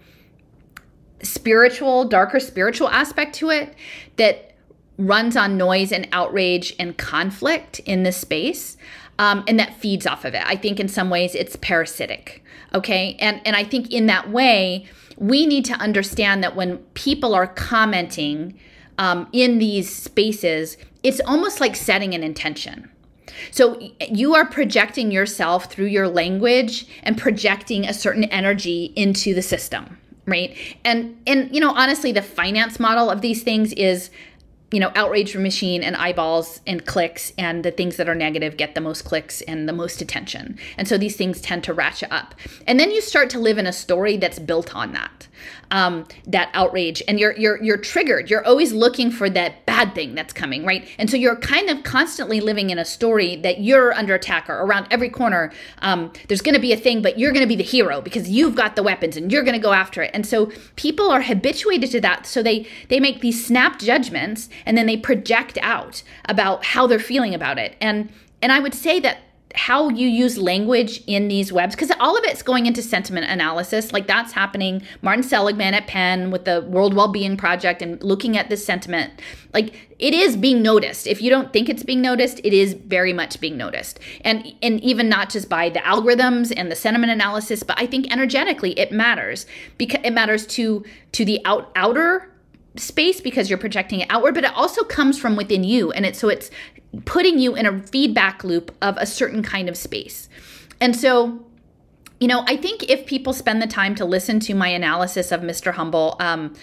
[1.24, 3.76] spiritual, darker spiritual aspect to it
[4.18, 4.54] that
[4.98, 8.78] runs on noise and outrage and conflict in this space.
[9.20, 10.44] Um, and that feeds off of it.
[10.46, 12.44] I think in some ways it's parasitic.
[12.74, 13.16] Okay.
[13.20, 14.88] And, and I think in that way,
[15.18, 18.60] we need to understand that when people are commenting,
[18.98, 22.90] um, in these spaces, it's almost like setting an intention.
[23.52, 23.80] So
[24.10, 29.98] you are projecting yourself through your language and projecting a certain energy into the system,
[30.26, 30.56] right?
[30.86, 34.10] And and you know, honestly, the finance model of these things is
[34.74, 38.74] you know, outrage machine and eyeballs and clicks, and the things that are negative get
[38.74, 40.58] the most clicks and the most attention.
[40.78, 42.34] And so these things tend to ratchet up.
[42.66, 45.28] And then you start to live in a story that's built on that
[45.72, 47.02] um, that outrage.
[47.08, 48.30] And you're you're you're triggered.
[48.30, 50.88] You're always looking for that bad thing that's coming right?
[50.98, 54.62] And so you're kind of constantly living in a story that you're under attack or
[54.62, 55.52] around every corner.
[55.80, 58.30] Um, there's going to be a thing but you're going to be the hero because
[58.30, 60.12] you've got the weapons and you're going to go after it.
[60.14, 62.26] And so people are habituated to that.
[62.26, 67.00] So they they make these snap judgments and then they project out about how they're
[67.00, 67.76] feeling about it.
[67.82, 68.10] And
[68.44, 69.20] and i would say that
[69.54, 73.94] how you use language in these webs because all of it's going into sentiment analysis.
[73.94, 74.82] Like that's happening.
[75.02, 79.14] Martin seligman at penn with the world well-being project and looking at this sentiment.
[79.54, 81.08] Like it is being noticed.
[81.08, 84.00] If you don't think it's being noticed it is very much being noticed.
[84.22, 88.12] And and even not just by the algorithms and the sentiment analysis but i think
[88.12, 89.46] energetically it matters
[89.78, 92.33] because it matters to to the out outer
[92.76, 96.20] space because you're projecting it outward but it also comes from within you and it's
[96.20, 96.50] so it's
[97.06, 100.30] putting you in a feedback loop of a certain kind of space.
[100.80, 101.46] And so
[102.20, 105.42] you know i think if people spend the time to listen to my analysis of
[105.42, 106.54] mr humble um,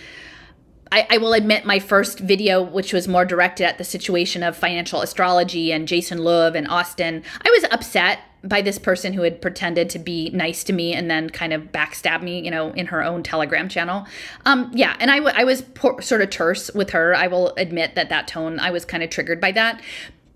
[0.92, 4.56] I, I, will admit my first video, which was more directed at the situation of
[4.56, 9.42] financial astrology and Jason Love and Austin, I was upset by this person who had
[9.42, 12.87] pretended to be nice to me and then kind of backstab me, you know, in
[12.87, 14.07] her own Telegram channel.
[14.46, 17.14] Um, yeah, and I, w- I was por- sort of terse with her.
[17.14, 19.83] I will admit that that tone, I was kind of triggered by that.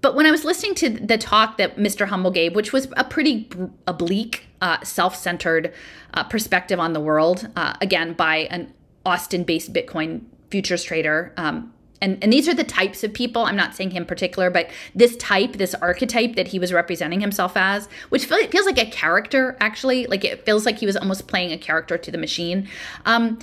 [0.01, 2.09] But when I was listening to the talk that Mr.
[2.09, 3.49] Humble gave, which was a pretty
[3.87, 5.73] oblique, uh, self centered
[6.13, 8.73] uh, perspective on the world, uh, again, by an
[9.07, 11.74] Austin based Bitcoin futures trader, um,
[12.05, 15.17] and, and these are the types of people i'm not saying him particular but this
[15.17, 19.57] type this archetype that he was representing himself as which feel, feels like a character
[19.61, 20.07] actually.
[20.07, 22.69] Like it feels like he was almost playing a character to the machine.
[23.05, 23.39] Um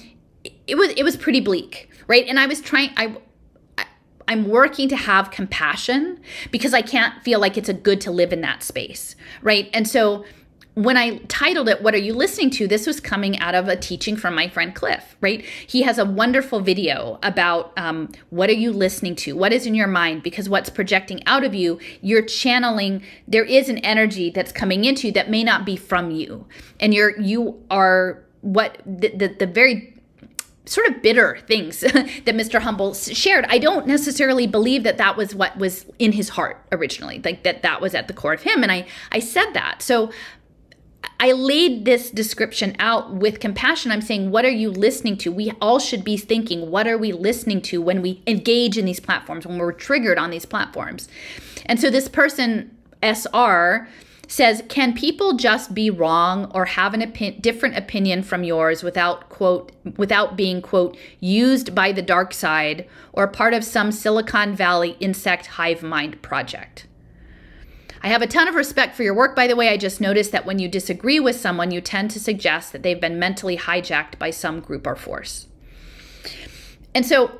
[0.67, 2.25] it was it was pretty bleak right?
[2.27, 3.17] And i was trying i
[4.27, 6.21] I'm working to have compassion
[6.51, 9.69] because I can't feel like it's a good to live in that space, right?
[9.73, 10.23] And so
[10.73, 12.67] when I titled it, What Are You Listening to?
[12.67, 15.43] This was coming out of a teaching from my friend Cliff, right?
[15.43, 19.35] He has a wonderful video about um, what are you listening to?
[19.35, 20.23] What is in your mind?
[20.23, 25.07] Because what's projecting out of you, you're channeling, there is an energy that's coming into
[25.07, 26.47] you that may not be from you.
[26.79, 29.93] And you're, you are what the, the, the very
[30.65, 32.61] sort of bitter things that Mr.
[32.61, 33.45] Humble shared.
[33.49, 37.61] I don't necessarily believe that that was what was in his heart originally, like that
[37.63, 38.63] that was at the core of him.
[38.63, 39.81] And I I said that.
[39.81, 40.11] So
[41.19, 43.91] I laid this description out with compassion.
[43.91, 45.31] I'm saying, what are you listening to?
[45.31, 48.99] We all should be thinking, what are we listening to when we engage in these
[48.99, 51.07] platforms, when we're triggered on these platforms?
[51.67, 53.87] And so this person, SR,
[54.27, 59.29] says, Can people just be wrong or have an opi- different opinion from yours without,
[59.29, 64.97] quote, without being, quote, used by the dark side or part of some Silicon Valley
[64.99, 66.87] insect hive mind project?
[68.03, 69.69] I have a ton of respect for your work, by the way.
[69.69, 72.99] I just noticed that when you disagree with someone, you tend to suggest that they've
[72.99, 75.47] been mentally hijacked by some group or force.
[76.95, 77.39] And so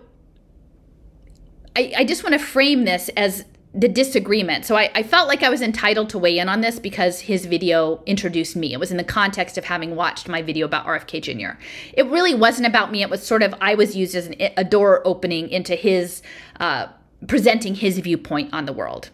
[1.76, 4.66] I, I just want to frame this as the disagreement.
[4.66, 7.46] So I, I, felt like I was entitled to weigh in on this because his
[7.46, 8.74] video introduced me.
[8.74, 11.58] It was in the context of having watched my video about RFK Jr.
[11.94, 13.02] It really wasn't about me.
[13.02, 16.22] It was sort of, I was used as an, a door opening into his,
[16.60, 16.88] uh,
[17.28, 19.10] presenting his viewpoint on the world,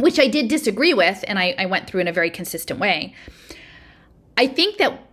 [0.00, 1.24] which I did disagree with.
[1.28, 3.14] And I, I went through in a very consistent way.
[4.36, 5.06] I think that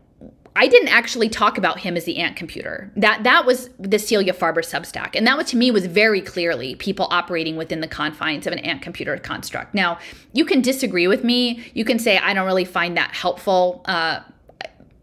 [0.58, 2.92] I didn't actually talk about him as the ant computer.
[2.96, 6.74] That that was the Celia Farber Substack, and that was to me was very clearly
[6.74, 9.76] people operating within the confines of an ant computer construct.
[9.76, 10.00] Now,
[10.34, 11.64] you can disagree with me.
[11.76, 13.84] You can say I don't really find that helpful.
[13.86, 14.22] Uh,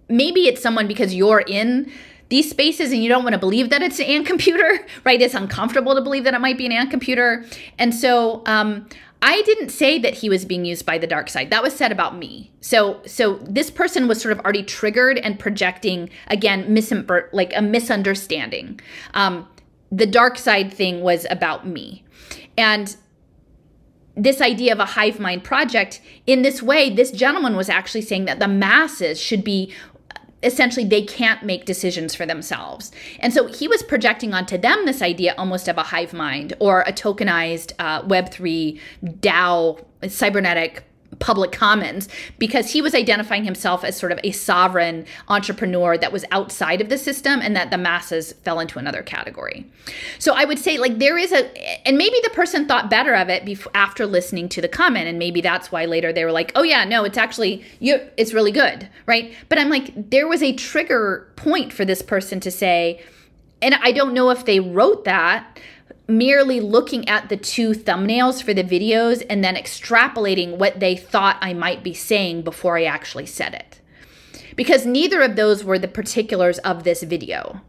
[0.09, 1.93] maybe it's someone because you're in
[2.31, 5.23] these spaces and you don't want to believe that it's an ant computer, right?
[5.23, 7.45] It's uncomfortable to believe that it might be an ant computer,
[7.79, 8.89] and so um,
[9.27, 11.49] I didn't say that he was being used by the dark side.
[11.49, 12.53] That was said about me.
[12.61, 17.63] So so this person was sort of already triggered and projecting again misim- like a
[17.63, 18.81] misunderstanding.
[19.15, 19.49] Um,
[19.91, 22.05] the dark side thing was about me.
[22.59, 22.95] And
[24.15, 28.27] this idea of a hive mind project in this way this gentleman was actually saying
[28.27, 29.73] that the masses should be
[30.45, 32.93] essentially they can't make decisions for themselves.
[33.21, 36.83] And so he was projecting onto them this idea almost of a hive mind or
[36.83, 40.85] a tokenized uh, Web3 DAO cybernetic
[41.19, 46.25] public commons because he was identifying himself as sort of a sovereign entrepreneur that was
[46.31, 49.67] outside of the system and that the masses fell into another category.
[50.19, 53.29] So I would say like there is a and maybe the person thought better of
[53.29, 56.53] it before after listening to the comment and maybe that's why later they were like,
[56.55, 59.35] "Oh yeah, no, it's actually you it's really good." Right?
[59.49, 63.03] But I'm like there was a trigger point for this person to say
[63.63, 65.59] and I don't know if they wrote that
[66.07, 71.39] merely looking at the two thumbnails for the videos and then extrapolating what they thought
[71.41, 73.81] I might be saying before I actually said it.
[74.57, 77.61] Because neither of those were the particulars of this video.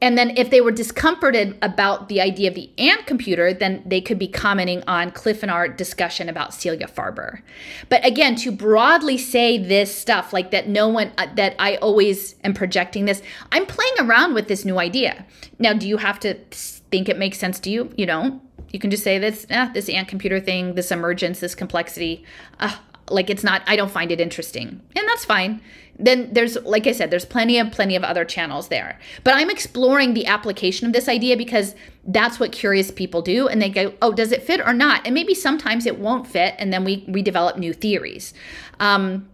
[0.00, 4.00] And then if they were discomforted about the idea of the ant computer, then they
[4.00, 7.40] could be commenting on Cliff and our discussion about Celia Farber.
[7.88, 12.36] But again, to broadly say this stuff like that no one uh, that I always
[12.44, 15.26] am projecting this, I'm playing around with this new idea.
[15.58, 16.36] Now, do you have to
[16.90, 17.92] think it makes sense to you?
[17.96, 18.42] You don't.
[18.70, 22.24] You can just say this, eh, this ant computer thing, this emergence, this complexity.
[22.60, 22.76] Uh,
[23.10, 25.60] like it's not i don't find it interesting and that's fine
[25.98, 29.50] then there's like i said there's plenty of plenty of other channels there but i'm
[29.50, 31.74] exploring the application of this idea because
[32.06, 35.14] that's what curious people do and they go oh does it fit or not and
[35.14, 38.34] maybe sometimes it won't fit and then we we develop new theories
[38.80, 39.28] um,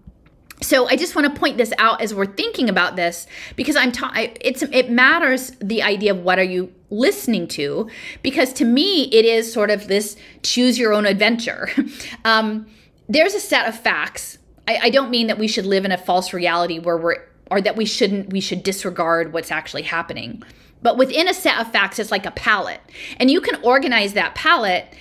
[0.62, 3.92] so I just want to point this out as we're thinking about this because I'm
[3.92, 7.88] ta- it's it matters the idea of what are you listening to
[8.22, 11.68] because to me it is sort of this choose your own adventure.
[12.24, 12.66] um,
[13.08, 14.38] there's a set of facts.
[14.66, 17.16] I, I don't mean that we should live in a false reality where we're
[17.50, 20.42] or that we shouldn't we should disregard what's actually happening.
[20.82, 22.80] But within a set of facts, it's like a palette.
[23.18, 24.94] And you can organize that palette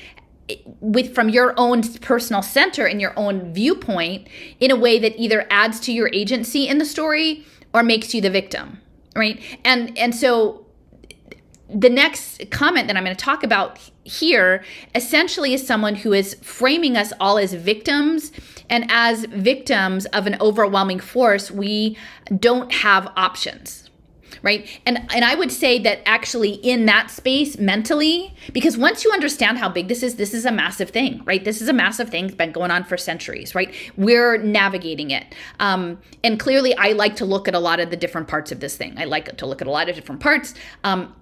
[0.79, 4.27] with from your own personal center and your own viewpoint
[4.59, 8.21] in a way that either adds to your agency in the story or makes you
[8.21, 8.79] the victim
[9.15, 10.62] right and and so
[11.69, 14.63] the next comment that i'm going to talk about here
[14.95, 18.31] essentially is someone who is framing us all as victims.
[18.69, 21.97] And as victims of an overwhelming force, we
[22.39, 23.79] don't have options
[24.41, 24.67] right?
[24.87, 29.59] And and i would say that actually in that space mentally because once you understand
[29.59, 31.45] how big this is this is a massive thing right?
[31.45, 33.73] This is a massive thing it's been going on for centuries right?
[33.95, 35.35] We're navigating it.
[35.59, 38.59] Um, and clearly i like to look at a lot of the different parts of
[38.59, 38.95] this thing.
[38.97, 40.55] I like to look at a lot of different parts.
[40.83, 41.13] Um,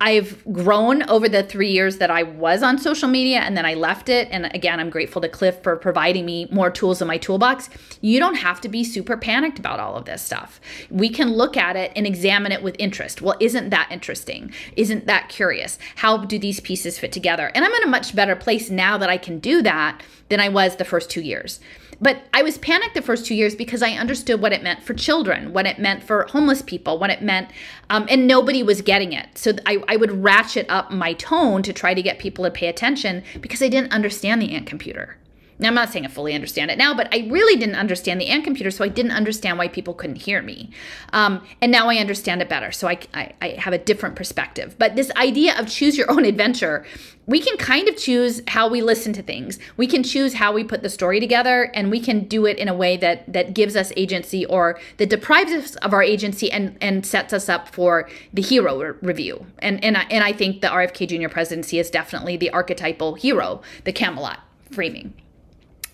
[0.00, 3.74] I've grown over the three years that I was on social media and then I
[3.74, 4.28] left it.
[4.30, 7.68] And again, I'm grateful to Cliff for providing me more tools in my toolbox.
[8.00, 10.60] You don't have to be super panicked about all of this stuff.
[10.88, 13.22] We can look at it and examine it with interest.
[13.22, 14.52] Well, isn't that interesting?
[14.76, 15.78] Isn't that curious?
[15.96, 17.50] How do these pieces fit together?
[17.54, 20.48] And I'm in a much better place now that I can do that than I
[20.48, 21.58] was the first two years.
[22.00, 24.94] But I was panicked the first two years because I understood what it meant for
[24.94, 27.50] children, what it meant for homeless people, what it meant,
[27.90, 29.36] um, and nobody was getting it.
[29.36, 32.68] So I, I would ratchet up my tone to try to get people to pay
[32.68, 35.16] attention because I didn't understand the ant computer.
[35.58, 38.28] Now, I'm not saying I fully understand it now, but I really didn't understand the
[38.28, 40.70] ant computer, so I didn't understand why people couldn't hear me.
[41.12, 44.76] Um, and now I understand it better, so I, I, I have a different perspective.
[44.78, 46.86] But this idea of choose your own adventure,
[47.26, 49.58] we can kind of choose how we listen to things.
[49.76, 52.68] We can choose how we put the story together, and we can do it in
[52.68, 56.78] a way that that gives us agency or that deprives us of our agency and
[56.80, 59.44] and sets us up for the hero re- review.
[59.58, 61.28] And and I, and I think the RFK Jr.
[61.28, 64.38] presidency is definitely the archetypal hero, the Camelot
[64.70, 65.14] framing.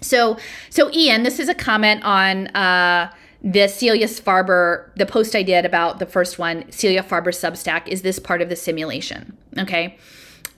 [0.00, 0.36] So,
[0.70, 5.64] so Ian, this is a comment on uh, the Celia Farber, the post I did
[5.64, 7.88] about the first one, Celia Farber Substack.
[7.88, 9.36] Is this part of the simulation?
[9.58, 9.98] Okay.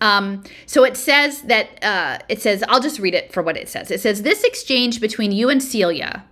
[0.01, 3.69] Um, so it says that uh, it says I'll just read it for what it
[3.69, 3.91] says.
[3.91, 6.25] It says this exchange between you and Celia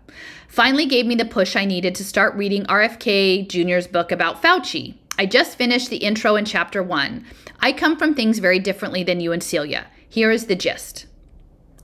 [0.49, 4.95] finally gave me the push I needed to start reading RFK Jr.'s book about Fauci.
[5.19, 7.25] I just finished the intro in chapter one.
[7.61, 9.87] I come from things very differently than you and Celia.
[10.09, 11.07] Here is the gist.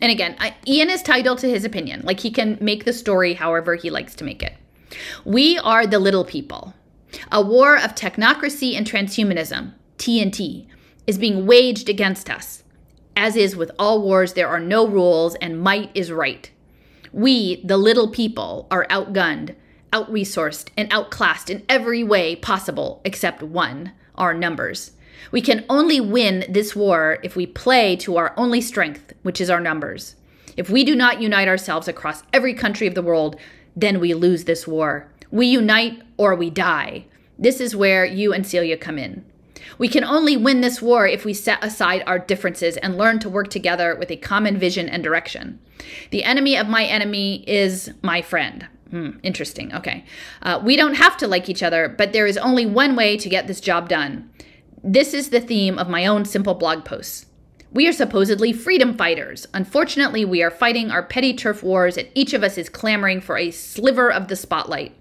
[0.01, 2.03] And again, I, Ian is titled to his opinion.
[2.05, 4.55] Like he can make the story however he likes to make it.
[5.25, 6.75] We are the little people.
[7.31, 10.67] A war of technocracy and transhumanism, TNT,
[11.07, 12.63] is being waged against us.
[13.17, 16.51] As is with all wars, there are no rules and might is right.
[17.13, 19.57] We, the little people, are outgunned,
[19.93, 24.93] outresourced, and outclassed in every way possible except one our numbers.
[25.31, 29.51] We can only win this war if we play to our only strength, which is
[29.51, 30.17] our numbers.
[30.57, 33.37] If we do not unite ourselves across every country of the world,
[33.77, 35.09] then we lose this war.
[35.31, 37.07] We unite or we die.
[37.39, 39.25] This is where you and Celia come in.
[39.79, 43.31] We can only win this war if we set aside our differences and learn to
[43.31, 45.59] work together with a common vision and direction.
[46.11, 48.67] The enemy of my enemy is my friend.
[48.91, 49.73] Hmm, interesting.
[49.75, 50.05] Okay.
[50.43, 53.29] Uh, we don't have to like each other, but there is only one way to
[53.29, 54.29] get this job done.
[54.83, 57.27] This is the theme of my own simple blog posts.
[57.71, 59.47] We are supposedly freedom fighters.
[59.53, 63.37] Unfortunately, we are fighting our petty turf wars, and each of us is clamoring for
[63.37, 64.97] a sliver of the spotlight.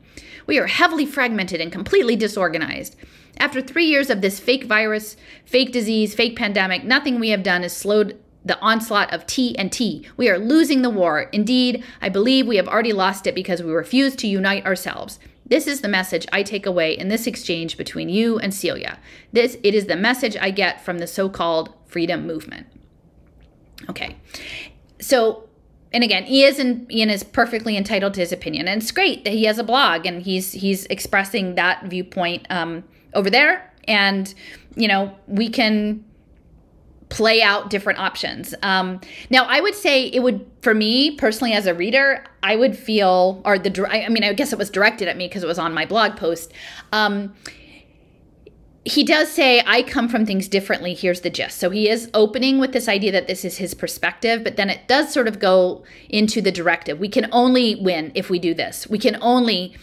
[0.45, 2.97] We are heavily fragmented and completely disorganized.
[3.37, 5.15] After three years of this fake virus,
[5.45, 9.71] fake disease, fake pandemic, nothing we have done has slowed the onslaught of T and
[9.71, 10.05] T.
[10.17, 11.29] We are losing the war.
[11.31, 15.19] Indeed, I believe we have already lost it because we refuse to unite ourselves.
[15.49, 18.99] This is the message I take away in this exchange between you and Celia.
[19.33, 22.67] This it is the message I get from the so-called freedom movement.
[23.89, 24.17] Okay.
[25.01, 25.49] So
[25.91, 29.45] and again, Ian Ian is perfectly entitled to his opinion, and it's great that he
[29.45, 32.83] has a blog and he's he's expressing that viewpoint um,
[33.13, 33.73] over there.
[33.87, 34.33] And
[34.75, 36.05] you know, we can
[37.09, 38.53] play out different options.
[38.61, 42.77] Um, now, I would say it would, for me personally, as a reader, I would
[42.77, 45.59] feel, or the, I mean, I guess it was directed at me because it was
[45.59, 46.53] on my blog post.
[46.93, 47.33] Um,
[48.85, 50.93] he does say, I come from things differently.
[50.93, 51.57] Here's the gist.
[51.57, 54.87] So he is opening with this idea that this is his perspective, but then it
[54.87, 56.99] does sort of go into the directive.
[56.99, 58.87] We can only win if we do this.
[58.87, 59.75] We can only,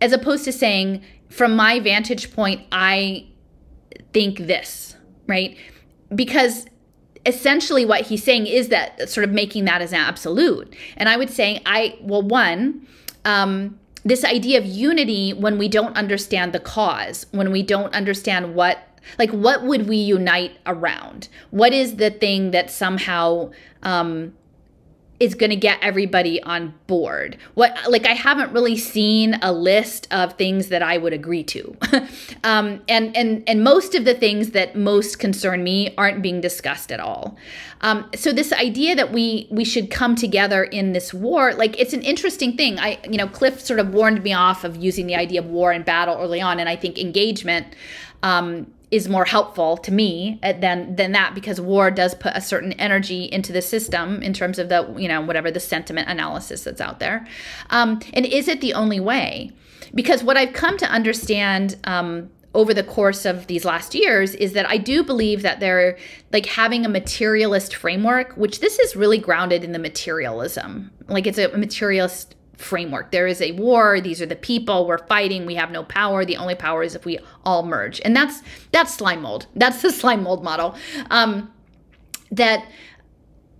[0.00, 3.28] as opposed to saying, from my vantage point, I
[4.12, 5.56] think this, right?
[6.14, 6.66] Because
[7.26, 10.74] essentially what he's saying is that sort of making that as an absolute.
[10.96, 12.86] And I would say, I, well, one,
[13.24, 18.54] um, this idea of unity when we don't understand the cause, when we don't understand
[18.54, 18.78] what,
[19.18, 21.28] like, what would we unite around?
[21.50, 23.50] What is the thing that somehow,
[23.82, 24.34] um,
[25.20, 27.36] is going to get everybody on board.
[27.52, 31.76] What like I haven't really seen a list of things that I would agree to,
[32.44, 36.90] um, and and and most of the things that most concern me aren't being discussed
[36.90, 37.36] at all.
[37.82, 41.92] Um, so this idea that we we should come together in this war, like it's
[41.92, 42.78] an interesting thing.
[42.78, 45.70] I you know Cliff sort of warned me off of using the idea of war
[45.70, 47.66] and battle early on, and I think engagement.
[48.22, 52.40] Um, is more helpful to me uh, than than that because war does put a
[52.40, 56.64] certain energy into the system in terms of the you know whatever the sentiment analysis
[56.64, 57.26] that's out there
[57.70, 59.50] um, and is it the only way
[59.94, 64.54] because what i've come to understand um, over the course of these last years is
[64.54, 65.96] that I do believe that they're
[66.32, 70.90] like having a materialist framework, which this is really grounded in the materialism.
[71.06, 73.10] Like it's a materialist framework.
[73.10, 76.24] There is a war, these are the people, we're fighting, we have no power.
[76.24, 78.00] The only power is if we all merge.
[78.04, 78.42] And that's
[78.72, 79.46] that's slime mold.
[79.54, 80.76] That's the slime mold model.
[81.10, 81.52] Um,
[82.30, 82.66] that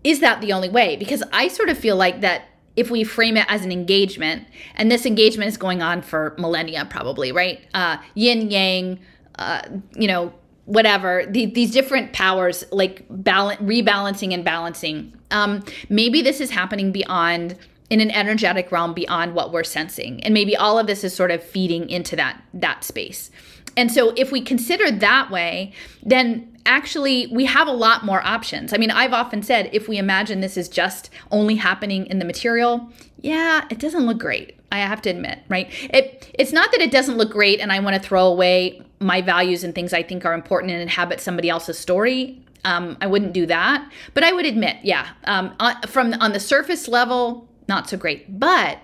[0.05, 0.97] is that the only way?
[0.97, 2.45] Because I sort of feel like that
[2.77, 4.47] if we frame it as an engagement,
[4.77, 7.61] and this engagement is going on for millennia probably, right?
[7.75, 9.01] Uh, yin yang,
[9.39, 9.63] uh,
[9.95, 10.33] you know,
[10.71, 16.93] whatever the, these different powers like balance rebalancing and balancing um, maybe this is happening
[16.93, 17.57] beyond
[17.91, 20.23] in an energetic realm beyond what we're sensing.
[20.25, 23.31] And maybe all of this is sort of feeding into that that space.
[23.77, 25.73] And so if we consider that way
[26.03, 28.73] then actually we have a lot more options.
[28.73, 32.25] I mean i've often said if we imagine this is just only happening in the
[32.25, 32.89] material
[33.21, 35.69] yeah it doesn't look great i have to admit right?
[35.91, 39.21] It it's not that it doesn't look great and i want to throw away my
[39.21, 43.33] values and things i think are important and inhabit somebody else's story um, I wouldn't
[43.33, 47.89] do that, but I would admit, yeah, um, on, from on the surface level, not
[47.89, 48.39] so great.
[48.39, 48.81] But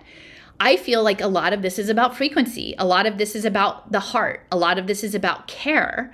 [0.59, 2.74] I feel like a lot of this is about frequency.
[2.78, 4.47] A lot of this is about the heart.
[4.51, 6.11] A lot of this is about care.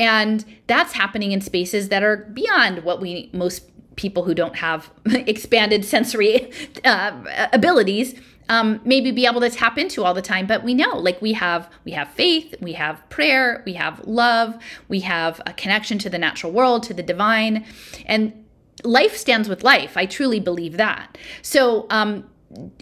[0.00, 4.90] And that's happening in spaces that are beyond what we most people who don't have
[5.06, 6.50] expanded sensory
[6.84, 8.16] uh, abilities
[8.48, 11.32] um, maybe be able to tap into all the time but we know like we
[11.32, 14.56] have we have faith we have prayer we have love
[14.88, 17.64] we have a connection to the natural world to the divine
[18.04, 18.43] and
[18.84, 22.24] life stands with life i truly believe that so um,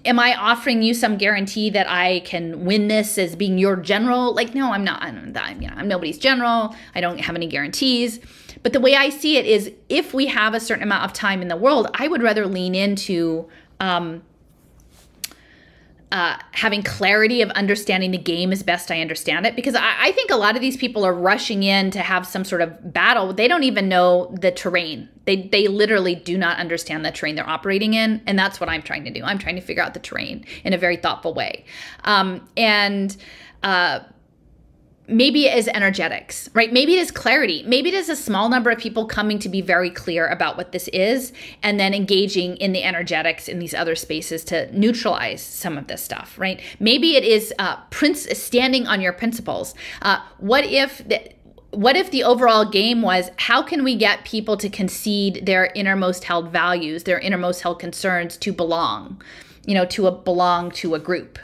[0.04, 4.34] am I offering you some guarantee that I can win this as being your general?
[4.34, 5.02] Like, no, I'm not.
[5.02, 6.74] I'm, you know, I'm nobody's general.
[6.94, 8.20] I don't have any guarantees.
[8.62, 11.42] But the way I see it is, if we have a certain amount of time
[11.42, 13.48] in the world, I would rather lean into
[13.80, 14.22] um,
[16.12, 19.56] uh, having clarity of understanding the game as best I understand it.
[19.56, 22.44] Because I, I, think a lot of these people are rushing in to have some
[22.44, 23.32] sort of battle.
[23.32, 25.08] They don't even know the terrain.
[25.24, 28.82] They they literally do not understand the terrain they're operating in, and that's what I'm
[28.82, 29.24] trying to do.
[29.24, 31.64] I'm trying to figure out the terrain in a very thoughtful way,
[32.04, 33.16] um, and.
[33.62, 34.00] Uh,
[35.12, 36.72] maybe it is energetics, right?
[36.72, 37.62] Maybe it is clarity.
[37.66, 40.72] Maybe it is a small number of people coming to be very clear about what
[40.72, 41.32] this is
[41.62, 46.02] and then engaging in the energetics in these other spaces to neutralize some of this
[46.02, 46.60] stuff, right?
[46.80, 49.74] Maybe it is uh, prince standing on your principles.
[50.00, 51.32] Uh, what if the,
[51.70, 56.24] what if the overall game was how can we get people to concede their innermost
[56.24, 59.22] held values, their innermost held concerns to belong,
[59.66, 61.38] you know, to a belong to a group,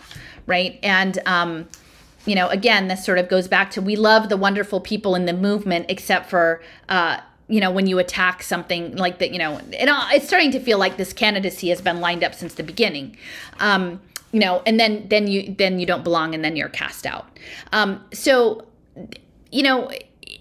[0.47, 0.79] right?
[0.83, 1.69] And um,
[2.29, 5.25] you know, again, this sort of goes back to we love the wonderful people in
[5.25, 7.19] the movement, except for, uh,
[7.49, 10.79] you know, when you attack something like that, you know, it, it's starting to feel
[10.79, 13.17] like this candidacy has been lined up since the beginning.
[13.61, 14.01] Um,
[14.31, 17.39] you know, and then then you then you don't belong, and then you're cast out.
[17.73, 18.67] Um, so,
[19.51, 19.91] you know,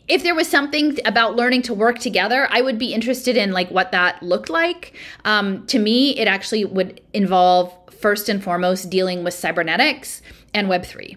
[0.10, 3.72] if there was something about learning to work together, I would be interested in like
[3.72, 4.94] what that looked like.
[5.24, 10.22] Um, to me, it actually would involve first and foremost dealing with cybernetics
[10.54, 11.16] and Web three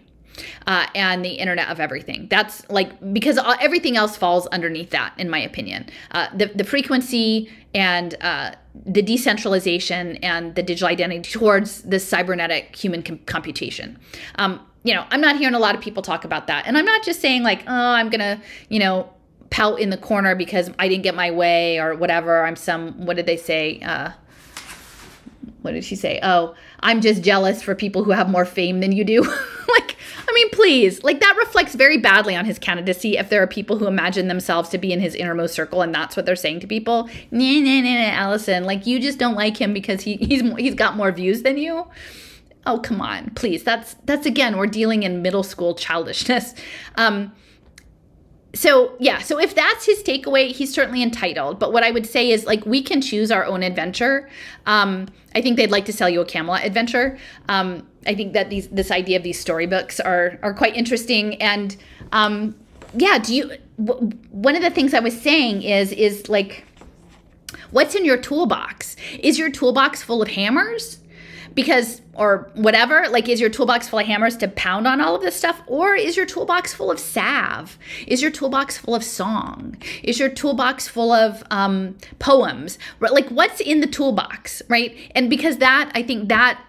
[0.66, 2.26] uh, and the Internet of Everything.
[2.30, 5.86] That's like because everything else falls underneath that, in my opinion.
[6.10, 8.52] Uh, the the frequency and uh,
[8.86, 13.98] the decentralization and the digital identity towards the cybernetic human com- computation.
[14.36, 16.86] Um, you know, I'm not hearing a lot of people talk about that, and I'm
[16.86, 19.12] not just saying like, oh, I'm gonna, you know,
[19.50, 22.44] pout in the corner because I didn't get my way or whatever.
[22.44, 23.04] I'm some.
[23.04, 23.80] What did they say?
[23.80, 24.10] Uh,
[25.62, 26.20] what did she say?
[26.22, 29.22] Oh, I'm just jealous for people who have more fame than you do.
[29.68, 29.96] like,
[30.28, 33.78] I mean, please, like that reflects very badly on his candidacy if there are people
[33.78, 36.66] who imagine themselves to be in his innermost circle and that's what they're saying to
[36.66, 37.08] people.
[37.30, 40.74] Nah, nah, nah, nah, Alison, like you just don't like him because he, he's he's
[40.74, 41.86] got more views than you.
[42.66, 43.64] Oh, come on, please.
[43.64, 46.54] That's that's again, we're dealing in middle school childishness.
[46.96, 47.32] Um,
[48.52, 51.58] so yeah so if that's his takeaway he's certainly entitled.
[51.58, 54.28] But what i would say is like we can choose our own adventure.
[54.66, 57.18] Um, i think they'd like to sell you a camelot adventure.
[57.48, 61.40] Um, i think that these this idea of these storybooks are are quite interesting.
[61.42, 61.76] And
[62.12, 62.54] um,
[62.94, 66.64] yeah do you w- one of the things i was saying is is like
[67.70, 68.96] what's in your toolbox?
[69.20, 70.99] Is your toolbox full of hammers
[71.60, 75.22] because or whatever like is your toolbox full of hammers to pound on all of
[75.22, 75.62] this stuff?
[75.66, 77.78] Or is your toolbox full of salve?
[78.06, 79.76] Is your toolbox full of song?
[80.02, 82.78] Is your toolbox full of um, poems?
[83.00, 84.96] Like what's in the toolbox right?
[85.14, 86.62] And because that i think that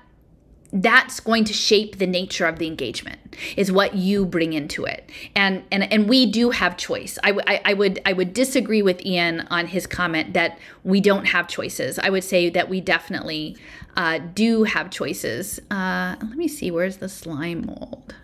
[0.74, 5.10] that's going to shape the nature of the engagement is what you bring into it.
[5.36, 7.20] And and and we do have choice.
[7.24, 11.02] I, w- I, I would i would disagree with ian on his comment that we
[11.02, 12.00] don't have choices.
[12.00, 13.58] I would say that we definitely
[13.98, 15.60] uh, do have choices.
[15.70, 18.16] Uh, let me see where's the slime mold?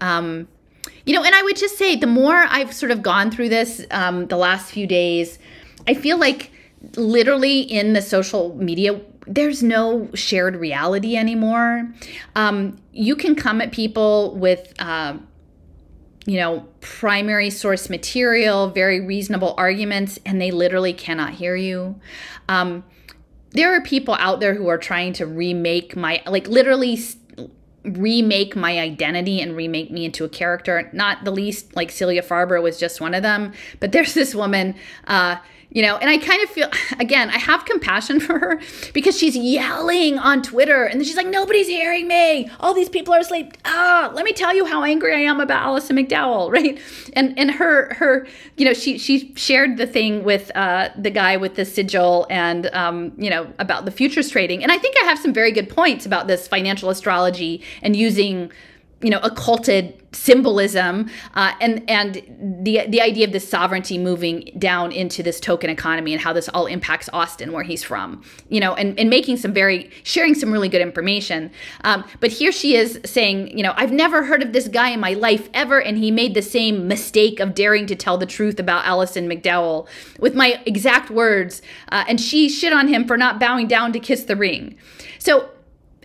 [0.00, 0.48] Um,
[1.04, 3.84] you know and i would just say the more i've sort of gone through this
[3.90, 5.38] um, the last few days
[5.86, 6.50] i feel like
[6.96, 11.92] literally in the social media there's no shared reality anymore.
[12.34, 15.18] Um, you can come at people with, uh,
[16.26, 22.00] you know, primary source material, very reasonable arguments, and they literally cannot hear you.
[22.48, 22.84] Um,
[23.52, 26.98] there are people out there who are trying to remake my, like, literally
[27.84, 30.90] remake my identity and remake me into a character.
[30.92, 33.52] Not the least, like Celia Farber was just one of them.
[33.80, 34.74] But there's this woman,
[35.06, 35.36] uh,
[35.70, 36.68] you know and i kind of feel
[37.00, 38.60] again i have compassion for her
[38.92, 42.50] because she's yelling on twitter and she's like nobody's hearing me.
[42.60, 43.56] All these people are asleep.
[43.64, 46.78] Ah let me tell you how angry i am about alison mcdowell right?
[47.14, 51.36] And and her her you know she she shared the thing with uh, the guy
[51.36, 54.62] with the sigil and um, you know about the futures trading.
[54.62, 58.50] And i think i have some very good points about this financial astrology and using
[59.02, 62.22] you know occulted symbolism uh, and and
[62.64, 66.48] the the idea of the sovereignty moving down into this token economy and how this
[66.50, 70.52] all impacts Austin where he's from you know and, and making some very sharing some
[70.52, 71.50] really good information.
[71.84, 75.00] Um, but here she is saying you know I've never heard of this guy in
[75.00, 78.58] my life ever and he made the same mistake of daring to tell the truth
[78.58, 79.86] about Alison McDowell
[80.18, 84.00] with my exact words uh, and she shit on him for not bowing down to
[84.00, 84.76] kiss the ring.
[85.18, 85.50] So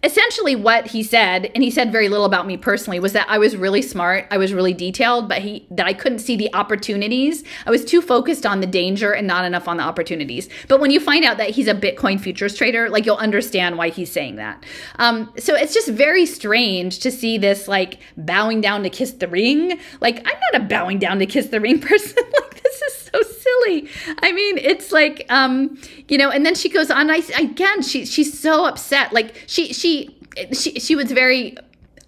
[0.06, 3.38] essentially what he said and he said very little about me personally was that i
[3.38, 7.44] was really smart i was really detailed but he that i couldn't see the opportunities.
[7.66, 10.50] I was too focused on the danger and not enough on the opportunities.
[10.68, 13.90] But when you find out that he's a bitcoin futures trader like you'll understand why
[13.90, 14.64] he's saying that.
[14.98, 19.28] Um, so it's just very strange to see this like bowing down to kiss the
[19.28, 19.80] ring.
[20.02, 22.24] Like i'm not a bowing down to kiss the ring person.
[22.42, 23.90] Like this is so silly.
[24.22, 27.10] I mean it's like um you know and then she goes on.
[27.10, 29.14] I again she she's so upset.
[29.14, 30.16] Like she she
[30.54, 31.58] she she was very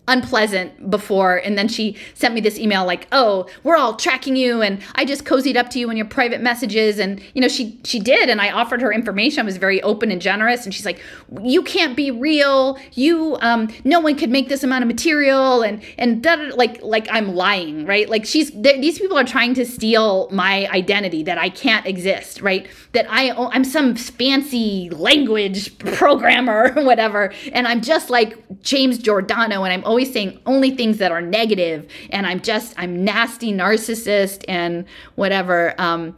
[0.08, 4.62] unpleasant before and then she sent me this email like oh we're all tracking you
[4.62, 7.80] and i just cozied up to you in your private messages and you know she
[7.84, 9.42] she did and i offered her information.
[9.42, 11.00] I was very open and generous and she's like
[11.42, 12.78] you can't be real.
[12.94, 17.08] You um no one could make this amount of material and and that like like
[17.12, 18.10] i'm lying right?
[18.10, 22.68] Like she's these people are trying to steal my identity that i can't exist right?
[22.94, 29.64] That i i'm some fancy language programmer or whatever and i'm just like james giordano
[29.64, 33.52] and i'm always always saying only things that are negative and i'm just i'm nasty
[33.52, 34.86] narcissist and
[35.16, 36.16] whatever um,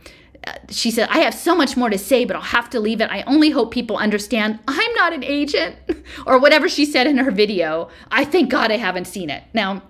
[0.69, 3.11] she said, I have so much more to say, but I'll have to leave it.
[3.11, 5.75] I only hope people understand I'm not an agent,
[6.25, 7.89] or whatever she said in her video.
[8.09, 9.43] I thank God I haven't seen it.
[9.53, 9.83] Now,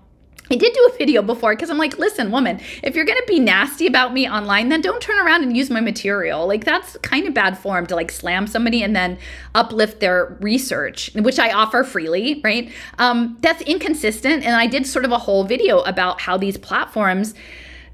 [0.51, 3.39] I did do a video before because I'm like, listen, woman, if you're gonna be
[3.39, 6.47] nasty about me online, then don't turn around and use my material.
[6.47, 9.19] Like that's kind of bad form to like slam somebody and then
[9.53, 12.71] uplift their research, which I offer freely, right?
[12.97, 14.43] Um, that's inconsistent.
[14.43, 17.35] And I did sort of a whole video about how these platforms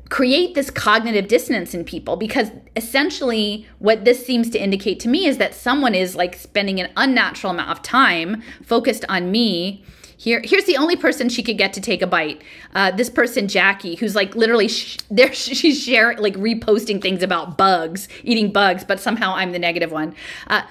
[0.09, 5.25] create this cognitive dissonance in people because essentially what this seems to indicate to me
[5.25, 9.83] is that someone is like spending an unnatural amount of time focused on me
[10.17, 12.41] here, here's the only person she could get to take a bite.
[12.73, 17.57] Uh, this person, Jackie, who's like literally sh- there, she's sharing like reposting things about
[17.57, 20.15] bugs, eating bugs, but somehow I'm the negative one.
[20.47, 20.63] Uh,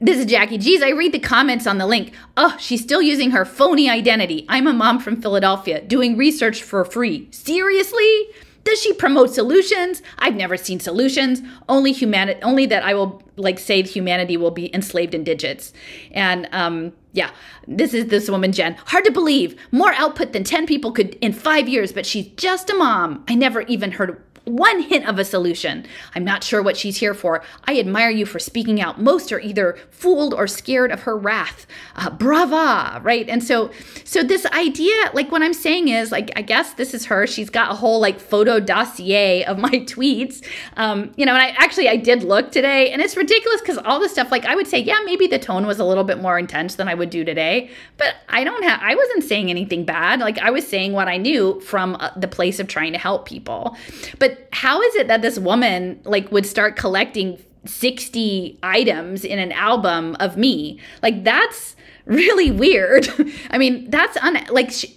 [0.00, 0.58] this is Jackie.
[0.58, 2.12] Geez, I read the comments on the link.
[2.36, 4.44] Oh, she's still using her phony identity.
[4.48, 7.28] I'm a mom from Philadelphia doing research for free.
[7.30, 8.26] Seriously?
[8.64, 10.02] Does she promote solutions?
[10.18, 11.40] I've never seen solutions.
[11.68, 12.42] Only humanity.
[12.42, 15.72] Only that I will like say humanity will be enslaved in digits.
[16.10, 17.30] And um, yeah,
[17.66, 18.74] this is this woman Jen.
[18.86, 19.58] Hard to believe.
[19.72, 23.24] More output than ten people could in five years, but she's just a mom.
[23.26, 25.84] I never even heard one hint of a solution.
[26.14, 27.42] I'm not sure what she's here for.
[27.64, 29.00] I admire you for speaking out.
[29.00, 31.66] Most are either fooled or scared of her wrath.
[31.96, 33.28] Uh, brava, right?
[33.28, 33.72] And so,
[34.04, 37.26] so this idea, like what I'm saying is, like, I guess this is her.
[37.26, 40.46] She's got a whole like photo dossier of my tweets.
[40.76, 43.98] Um, you know, and I actually I did look today, and it's ridiculous because all
[43.98, 46.38] the stuff, like, I would say, yeah, maybe the tone was a little bit more
[46.38, 48.80] intense than I would do today, but I don't have.
[48.80, 50.20] I wasn't saying anything bad.
[50.20, 53.26] Like I was saying what I knew from uh, the place of trying to help
[53.26, 53.76] people,
[54.20, 59.52] but how is it that this woman like would start collecting 60 items in an
[59.52, 60.80] album of me?
[61.02, 63.08] Like that's really weird.
[63.50, 64.96] I mean, that's un like she,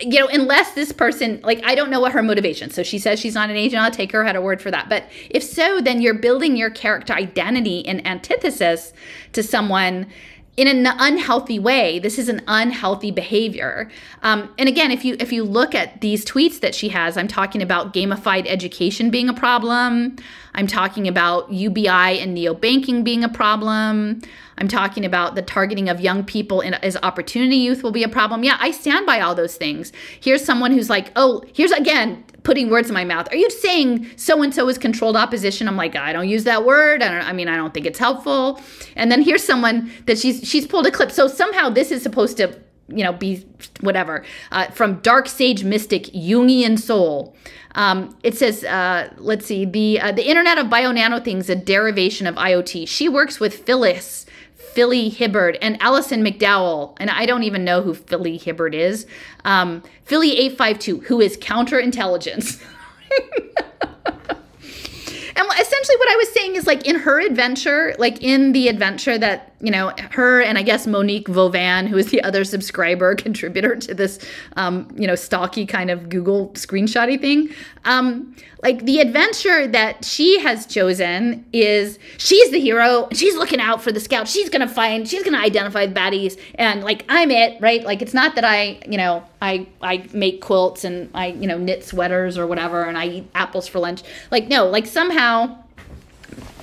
[0.00, 2.70] you know, unless this person, like, I don't know what her motivation.
[2.70, 3.82] So she says she's not an agent.
[3.82, 4.88] I'll take her at a word for that.
[4.88, 8.92] But if so, then you're building your character identity in antithesis
[9.32, 10.06] to someone
[10.56, 11.98] in an unhealthy way.
[11.98, 13.90] This is an unhealthy behavior.
[14.22, 17.28] Um, and again, if you if you look at these tweets that she has, I'm
[17.28, 20.16] talking about gamified education being a problem.
[20.54, 24.22] I'm talking about UBI and neo banking being a problem.
[24.58, 28.08] I'm talking about the targeting of young people in, as opportunity youth will be a
[28.08, 28.42] problem.
[28.42, 29.92] Yeah, I stand by all those things.
[30.18, 33.26] Here's someone who's like, oh, here's again putting words in my mouth.
[33.32, 35.66] Are you saying so and so is controlled opposition?
[35.66, 37.02] I'm like, I don't use that word.
[37.02, 38.62] I, don't, I mean, I don't think it's helpful.
[38.94, 41.10] And then here's someone that she's she's pulled a clip.
[41.10, 42.56] So somehow this is supposed to
[42.88, 43.44] you know be
[43.80, 47.34] whatever uh, from dark sage mystic jungian soul
[47.74, 51.56] um, it says uh, let's see the uh, the internet of bio nano things a
[51.56, 54.24] derivation of iot she works with phyllis
[54.76, 59.06] Philly Hibbard and Alison McDowell, and I don't even know who Philly Hibbard is.
[59.46, 62.62] Um, Philly 852, who is counterintelligence.
[65.36, 69.18] And essentially, what I was saying is like in her adventure, like in the adventure
[69.18, 73.76] that, you know, her and I guess Monique Vauvan, who is the other subscriber contributor
[73.76, 74.18] to this,
[74.56, 77.50] um, you know, stocky kind of Google screenshotty thing,
[77.84, 83.08] um, like the adventure that she has chosen is she's the hero.
[83.12, 84.28] She's looking out for the scout.
[84.28, 86.38] She's gonna find she's gonna identify the baddies.
[86.56, 87.82] And like i'm it right?
[87.84, 91.58] Like it's not that i you know i i make quilts and i you know
[91.58, 94.02] knit sweaters or whatever and i eat apples for lunch.
[94.30, 95.62] Like no like somehow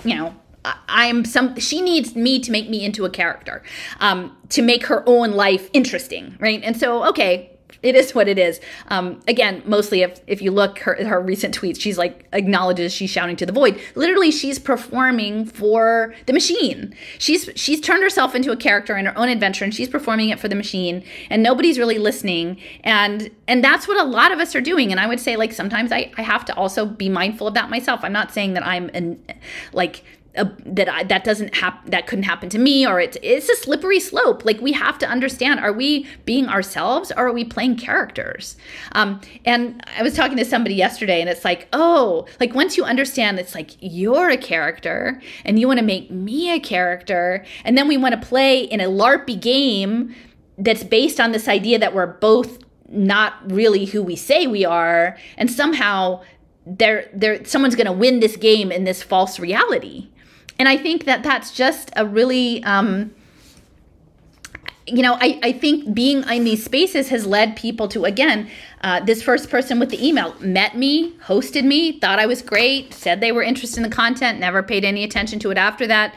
[0.04, 0.36] you know
[0.66, 1.60] I'm some.
[1.60, 3.64] She needs me to make me into a character,
[4.00, 6.62] um, to make her own life interesting, right?
[6.64, 7.54] And so, okay,
[7.84, 8.62] it is what it is.
[8.88, 13.10] Um, again, mostly if if you look her her recent tweets, she's like acknowledges she's
[13.10, 13.80] shouting to the void.
[13.96, 16.96] Literally, she's performing for the machine.
[17.20, 20.40] She's she's turned herself into a character in her own adventure, and she's performing it
[20.40, 22.58] for the machine, and nobody's really listening.
[22.84, 24.92] And and that's what a lot of us are doing.
[24.92, 27.70] And I would say like sometimes I I have to also be mindful of that
[27.70, 28.00] myself.
[28.04, 29.22] I'm not saying that I'm an
[29.74, 30.04] like
[30.36, 34.00] that I, that doesn't happen that couldn't happen to me or it's it's a slippery
[34.00, 34.44] slope.
[34.46, 38.58] Like we have to understand are we being ourselves or are we playing characters?
[38.94, 42.84] Um, and i was talking to somebody yesterday and it's like oh like once you
[42.84, 47.78] understand it's like you're a character and you want to make me a character and
[47.78, 50.14] then we want to play in a larpy game
[50.58, 52.60] that's based on this idea that we're both
[52.90, 56.22] not really who we say we are and somehow
[56.66, 60.10] there there someone's going to win this game in this false reality
[60.64, 63.14] and I think that that's just a really, um,
[64.88, 68.50] you know, I, I think being in these spaces has led people to, again,
[68.80, 70.36] uh, this first person with the email.
[70.40, 74.40] Met me, hosted me, thought I was great, said they were interested in the content,
[74.40, 76.16] never paid any attention to it after that.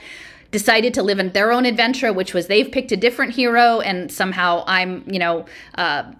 [0.52, 4.12] Decided to live in their own adventure, which was they've picked a different hero, and
[4.12, 6.12] somehow I'm, you know, uh,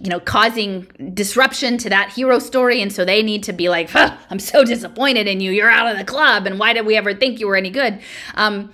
[0.00, 0.82] you know, causing
[1.14, 2.82] disruption to that hero story.
[2.82, 5.50] And so they need to be like, huh, I'm so disappointed in you.
[5.50, 6.46] You're out of the club.
[6.46, 8.00] And why did we ever think you were any good?
[8.34, 8.72] Um,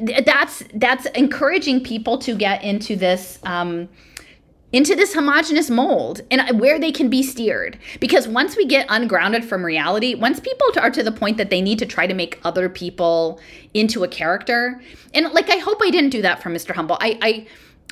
[0.00, 3.88] that's that's encouraging people to get into this um,
[4.72, 9.44] into this homogenous mold and where they can be steered because once we get ungrounded
[9.44, 12.40] from reality once people are to the point that they need to try to make
[12.42, 13.40] other people
[13.74, 14.82] into a character
[15.14, 17.46] and like i hope i didn't do that for mr humble i i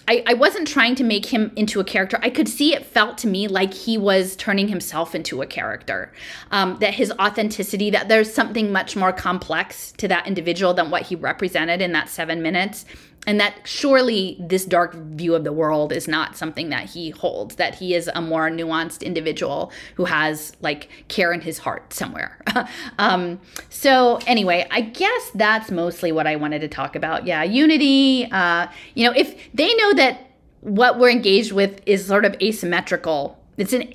[0.07, 2.19] I, I wasn't trying to make him into a character.
[2.23, 6.13] I could see it felt to me like he was turning himself into a character.
[6.51, 11.03] Um, that his authenticity, that there's something much more complex to that individual than what
[11.03, 12.85] he represented in that seven minutes
[13.27, 17.57] and that surely this dark view of the world is not something that he holds
[17.57, 22.39] that he is a more nuanced individual who has like care in his heart somewhere.
[22.99, 27.27] Um, so anyway i guess that's mostly what i wanted to talk about.
[27.27, 32.25] Yeah unity uh, you know if they know that what we're engaged with is sort
[32.25, 33.93] of asymmetrical it's an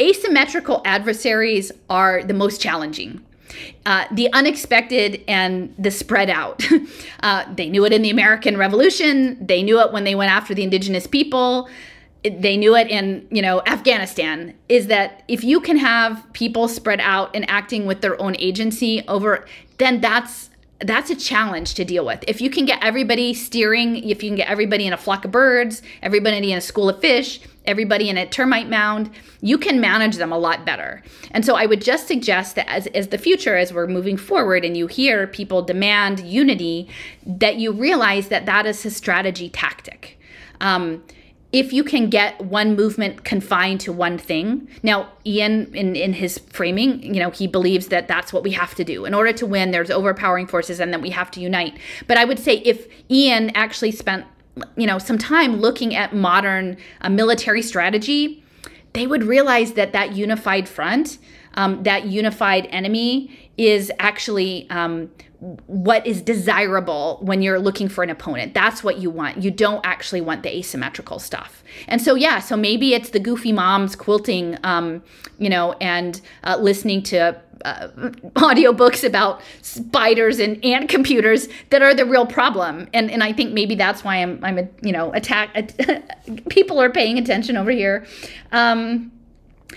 [0.00, 3.24] asymmetrical adversaries are the most challenging
[3.86, 6.62] uh, the unexpected and the spread out.
[7.22, 9.44] uh, they knew it in the American Revolution.
[9.44, 11.68] They knew it when they went after the indigenous people.
[12.22, 14.54] they knew it in you know Afghanistan.
[14.68, 19.02] Is that if you can have people spread out and acting with their own agency
[19.08, 19.46] over,
[19.78, 20.50] then that's
[20.80, 22.24] that's a challenge to deal with.
[22.26, 25.30] If you can get everybody steering, if you can get everybody in a flock of
[25.30, 29.10] birds, everybody in a school of fish, everybody in a termite mound,
[29.40, 31.02] you can manage them a lot better.
[31.30, 34.64] And so I would just suggest that as, as the future, as we're moving forward
[34.64, 36.88] and you hear people demand unity,
[37.26, 40.18] that you realize that that is a strategy tactic.
[40.60, 41.02] Um,
[41.54, 46.38] if you can get one movement confined to one thing now ian in, in his
[46.50, 49.46] framing you know he believes that that's what we have to do in order to
[49.46, 52.88] win there's overpowering forces and that we have to unite but i would say if
[53.08, 54.26] ian actually spent
[54.76, 58.42] you know some time looking at modern uh, military strategy
[58.92, 61.18] they would realize that that unified front
[61.54, 65.10] um, that unified enemy is actually um,
[65.66, 68.54] what is desirable when you're looking for an opponent.
[68.54, 69.42] That's what you want.
[69.42, 71.62] You don't actually want the asymmetrical stuff.
[71.86, 75.02] And so, yeah, so maybe it's the goofy moms quilting, um,
[75.38, 77.88] you know, and uh, listening to uh,
[78.36, 82.88] audiobooks about spiders and ant computers that are the real problem.
[82.92, 85.72] And and I think maybe that's why I'm I'm a, you know attack.
[86.48, 88.06] people are paying attention over here.
[88.52, 89.10] Um,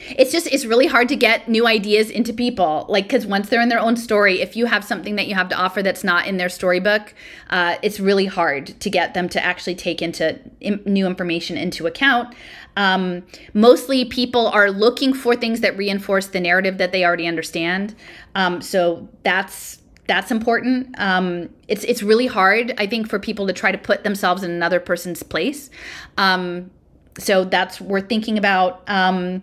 [0.02, 3.62] it's just it's really hard to get new ideas into people like because once they're
[3.62, 6.28] in their own story if you have something that you have to offer that's not
[6.28, 7.14] in their storybook
[7.50, 11.88] uh, it's really hard to get them to actually take into Im- new information into
[11.88, 12.36] account
[12.78, 13.24] um,
[13.54, 17.96] mostly people are looking for things that reinforce the narrative that they already understand.
[18.36, 20.96] Um, so that's that's important.
[21.00, 24.52] Um, it's it's really hard i think for people to try to put themselves in
[24.52, 25.70] another person's place.
[26.18, 26.72] Um,
[27.18, 29.42] so that's worth thinking about um,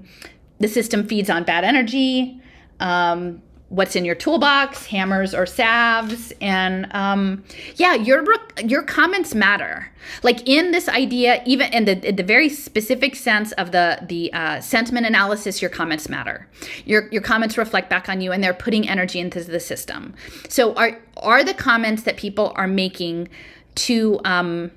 [0.60, 2.40] the system feeds on bad energy,
[2.78, 7.42] um, what's in your toolbox, hammers or salves, and um,
[7.76, 8.24] yeah, your
[8.62, 9.90] your comments matter.
[10.22, 14.32] Like in this idea, even in the in the very specific sense of the the
[14.32, 16.48] uh, sentiment analysis, your comments matter.
[16.84, 20.14] Your your comments reflect back on you, and they're putting energy into the system.
[20.48, 23.28] So are are the comments that people are making
[23.76, 24.70] to um,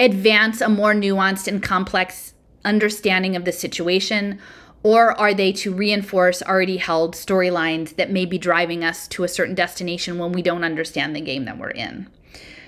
[0.00, 2.32] advance a more nuanced and complex
[2.64, 4.38] understanding of the situation?
[4.84, 9.28] Or are they to reinforce already held storylines that may be driving us to a
[9.28, 12.06] certain destination when we don't understand the game that we're in?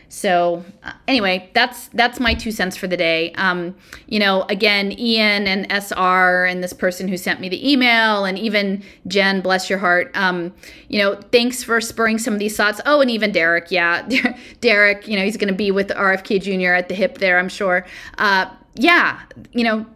[0.09, 3.33] So uh, anyway, that's that's my two cents for the day.
[3.33, 3.75] Um,
[4.07, 8.39] you know, again, Ian and SR and this person who sent me the email, and
[8.39, 10.11] even Jen, bless your heart.
[10.17, 10.55] Um,
[10.89, 12.81] you know, thanks for spurring some of these thoughts.
[12.87, 14.09] Oh, and even Derek, yeah,
[14.61, 15.09] Derek.
[15.09, 16.73] You know, he's going to be with RFK Jr.
[16.73, 17.85] at the hip there, I'm sure.
[18.17, 19.21] Uh, yeah,
[19.53, 19.87] you know,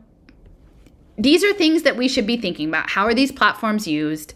[1.23, 2.91] these are things that we should be thinking about.
[2.91, 4.35] How are these platforms used?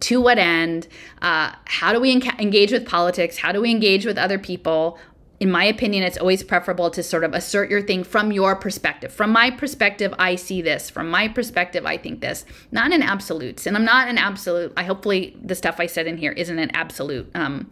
[0.00, 0.88] to what end?
[1.22, 3.38] Uh, how do we enca- engage with politics?
[3.38, 4.98] How do we engage with other people?
[5.38, 9.12] In my opinion, it's always preferable to sort of assert your thing from your perspective.
[9.12, 10.88] From my perspective, I see this.
[10.88, 12.44] From my perspective, I think this.
[12.72, 13.66] Not in absolutes.
[13.66, 14.72] And I'm not an absolute.
[14.76, 17.30] I hopefully the stuff I said in here isn't an absolute.
[17.34, 17.68] Um,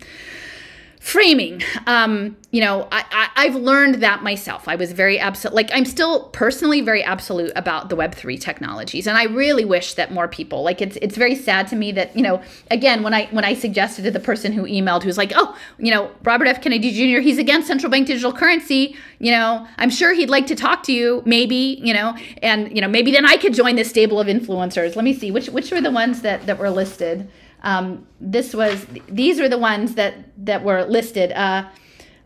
[1.04, 1.62] framing.
[1.86, 4.68] Um, you know I, I have learned that myself.
[4.68, 9.18] I was very absolute like i'm still personally very absolute about the web3 technologies and
[9.18, 12.22] i really wish that more people like it's it's very sad to me that you
[12.22, 12.40] know
[12.70, 15.90] again when i when i suggested to the person who emailed who's like oh you
[15.90, 16.62] know robert f.
[16.62, 20.54] Kennedy jr he's against central bank digital currency you know i'm sure he'd like to
[20.54, 23.90] talk to you maybe you know and you know maybe then i could join this
[23.90, 24.96] stable of influencers.
[24.96, 27.28] Let me see which which were the ones that that were listed
[27.64, 30.14] um, this was these are the ones that
[30.46, 31.32] that were listed.
[31.32, 31.68] Uh,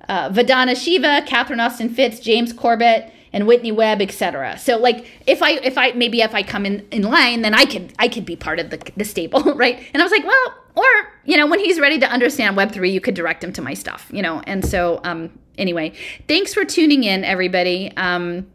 [0.08, 4.58] uh, Vandana Shiva, Catherine Austin Fitts, James Corbett, and Whitney Webb, etc.
[4.58, 7.64] So like if I if I maybe if I come in in line, then I
[7.64, 9.82] could I could be part of the the stable, right?
[9.94, 10.84] And I was like, well, or
[11.24, 13.74] you know, when he's ready to understand Web three, you could direct him to my
[13.74, 14.40] stuff, you know.
[14.40, 15.92] And so um, anyway,
[16.26, 17.96] thanks for tuning in, everybody.
[17.96, 18.48] Um,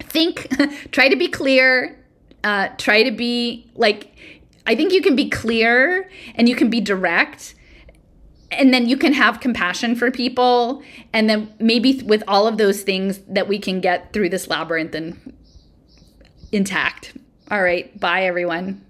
[0.00, 0.48] think,
[0.90, 1.98] try to be clear.
[2.44, 4.12] Uh, try to be like
[4.66, 7.54] I think you can be clear and you can be direct
[8.50, 10.82] and then you can have compassion for people
[11.12, 14.94] and then maybe with all of those things that we can get through this labyrinth
[14.94, 15.34] and
[16.52, 17.16] intact.
[17.50, 18.84] All right, bye everyone.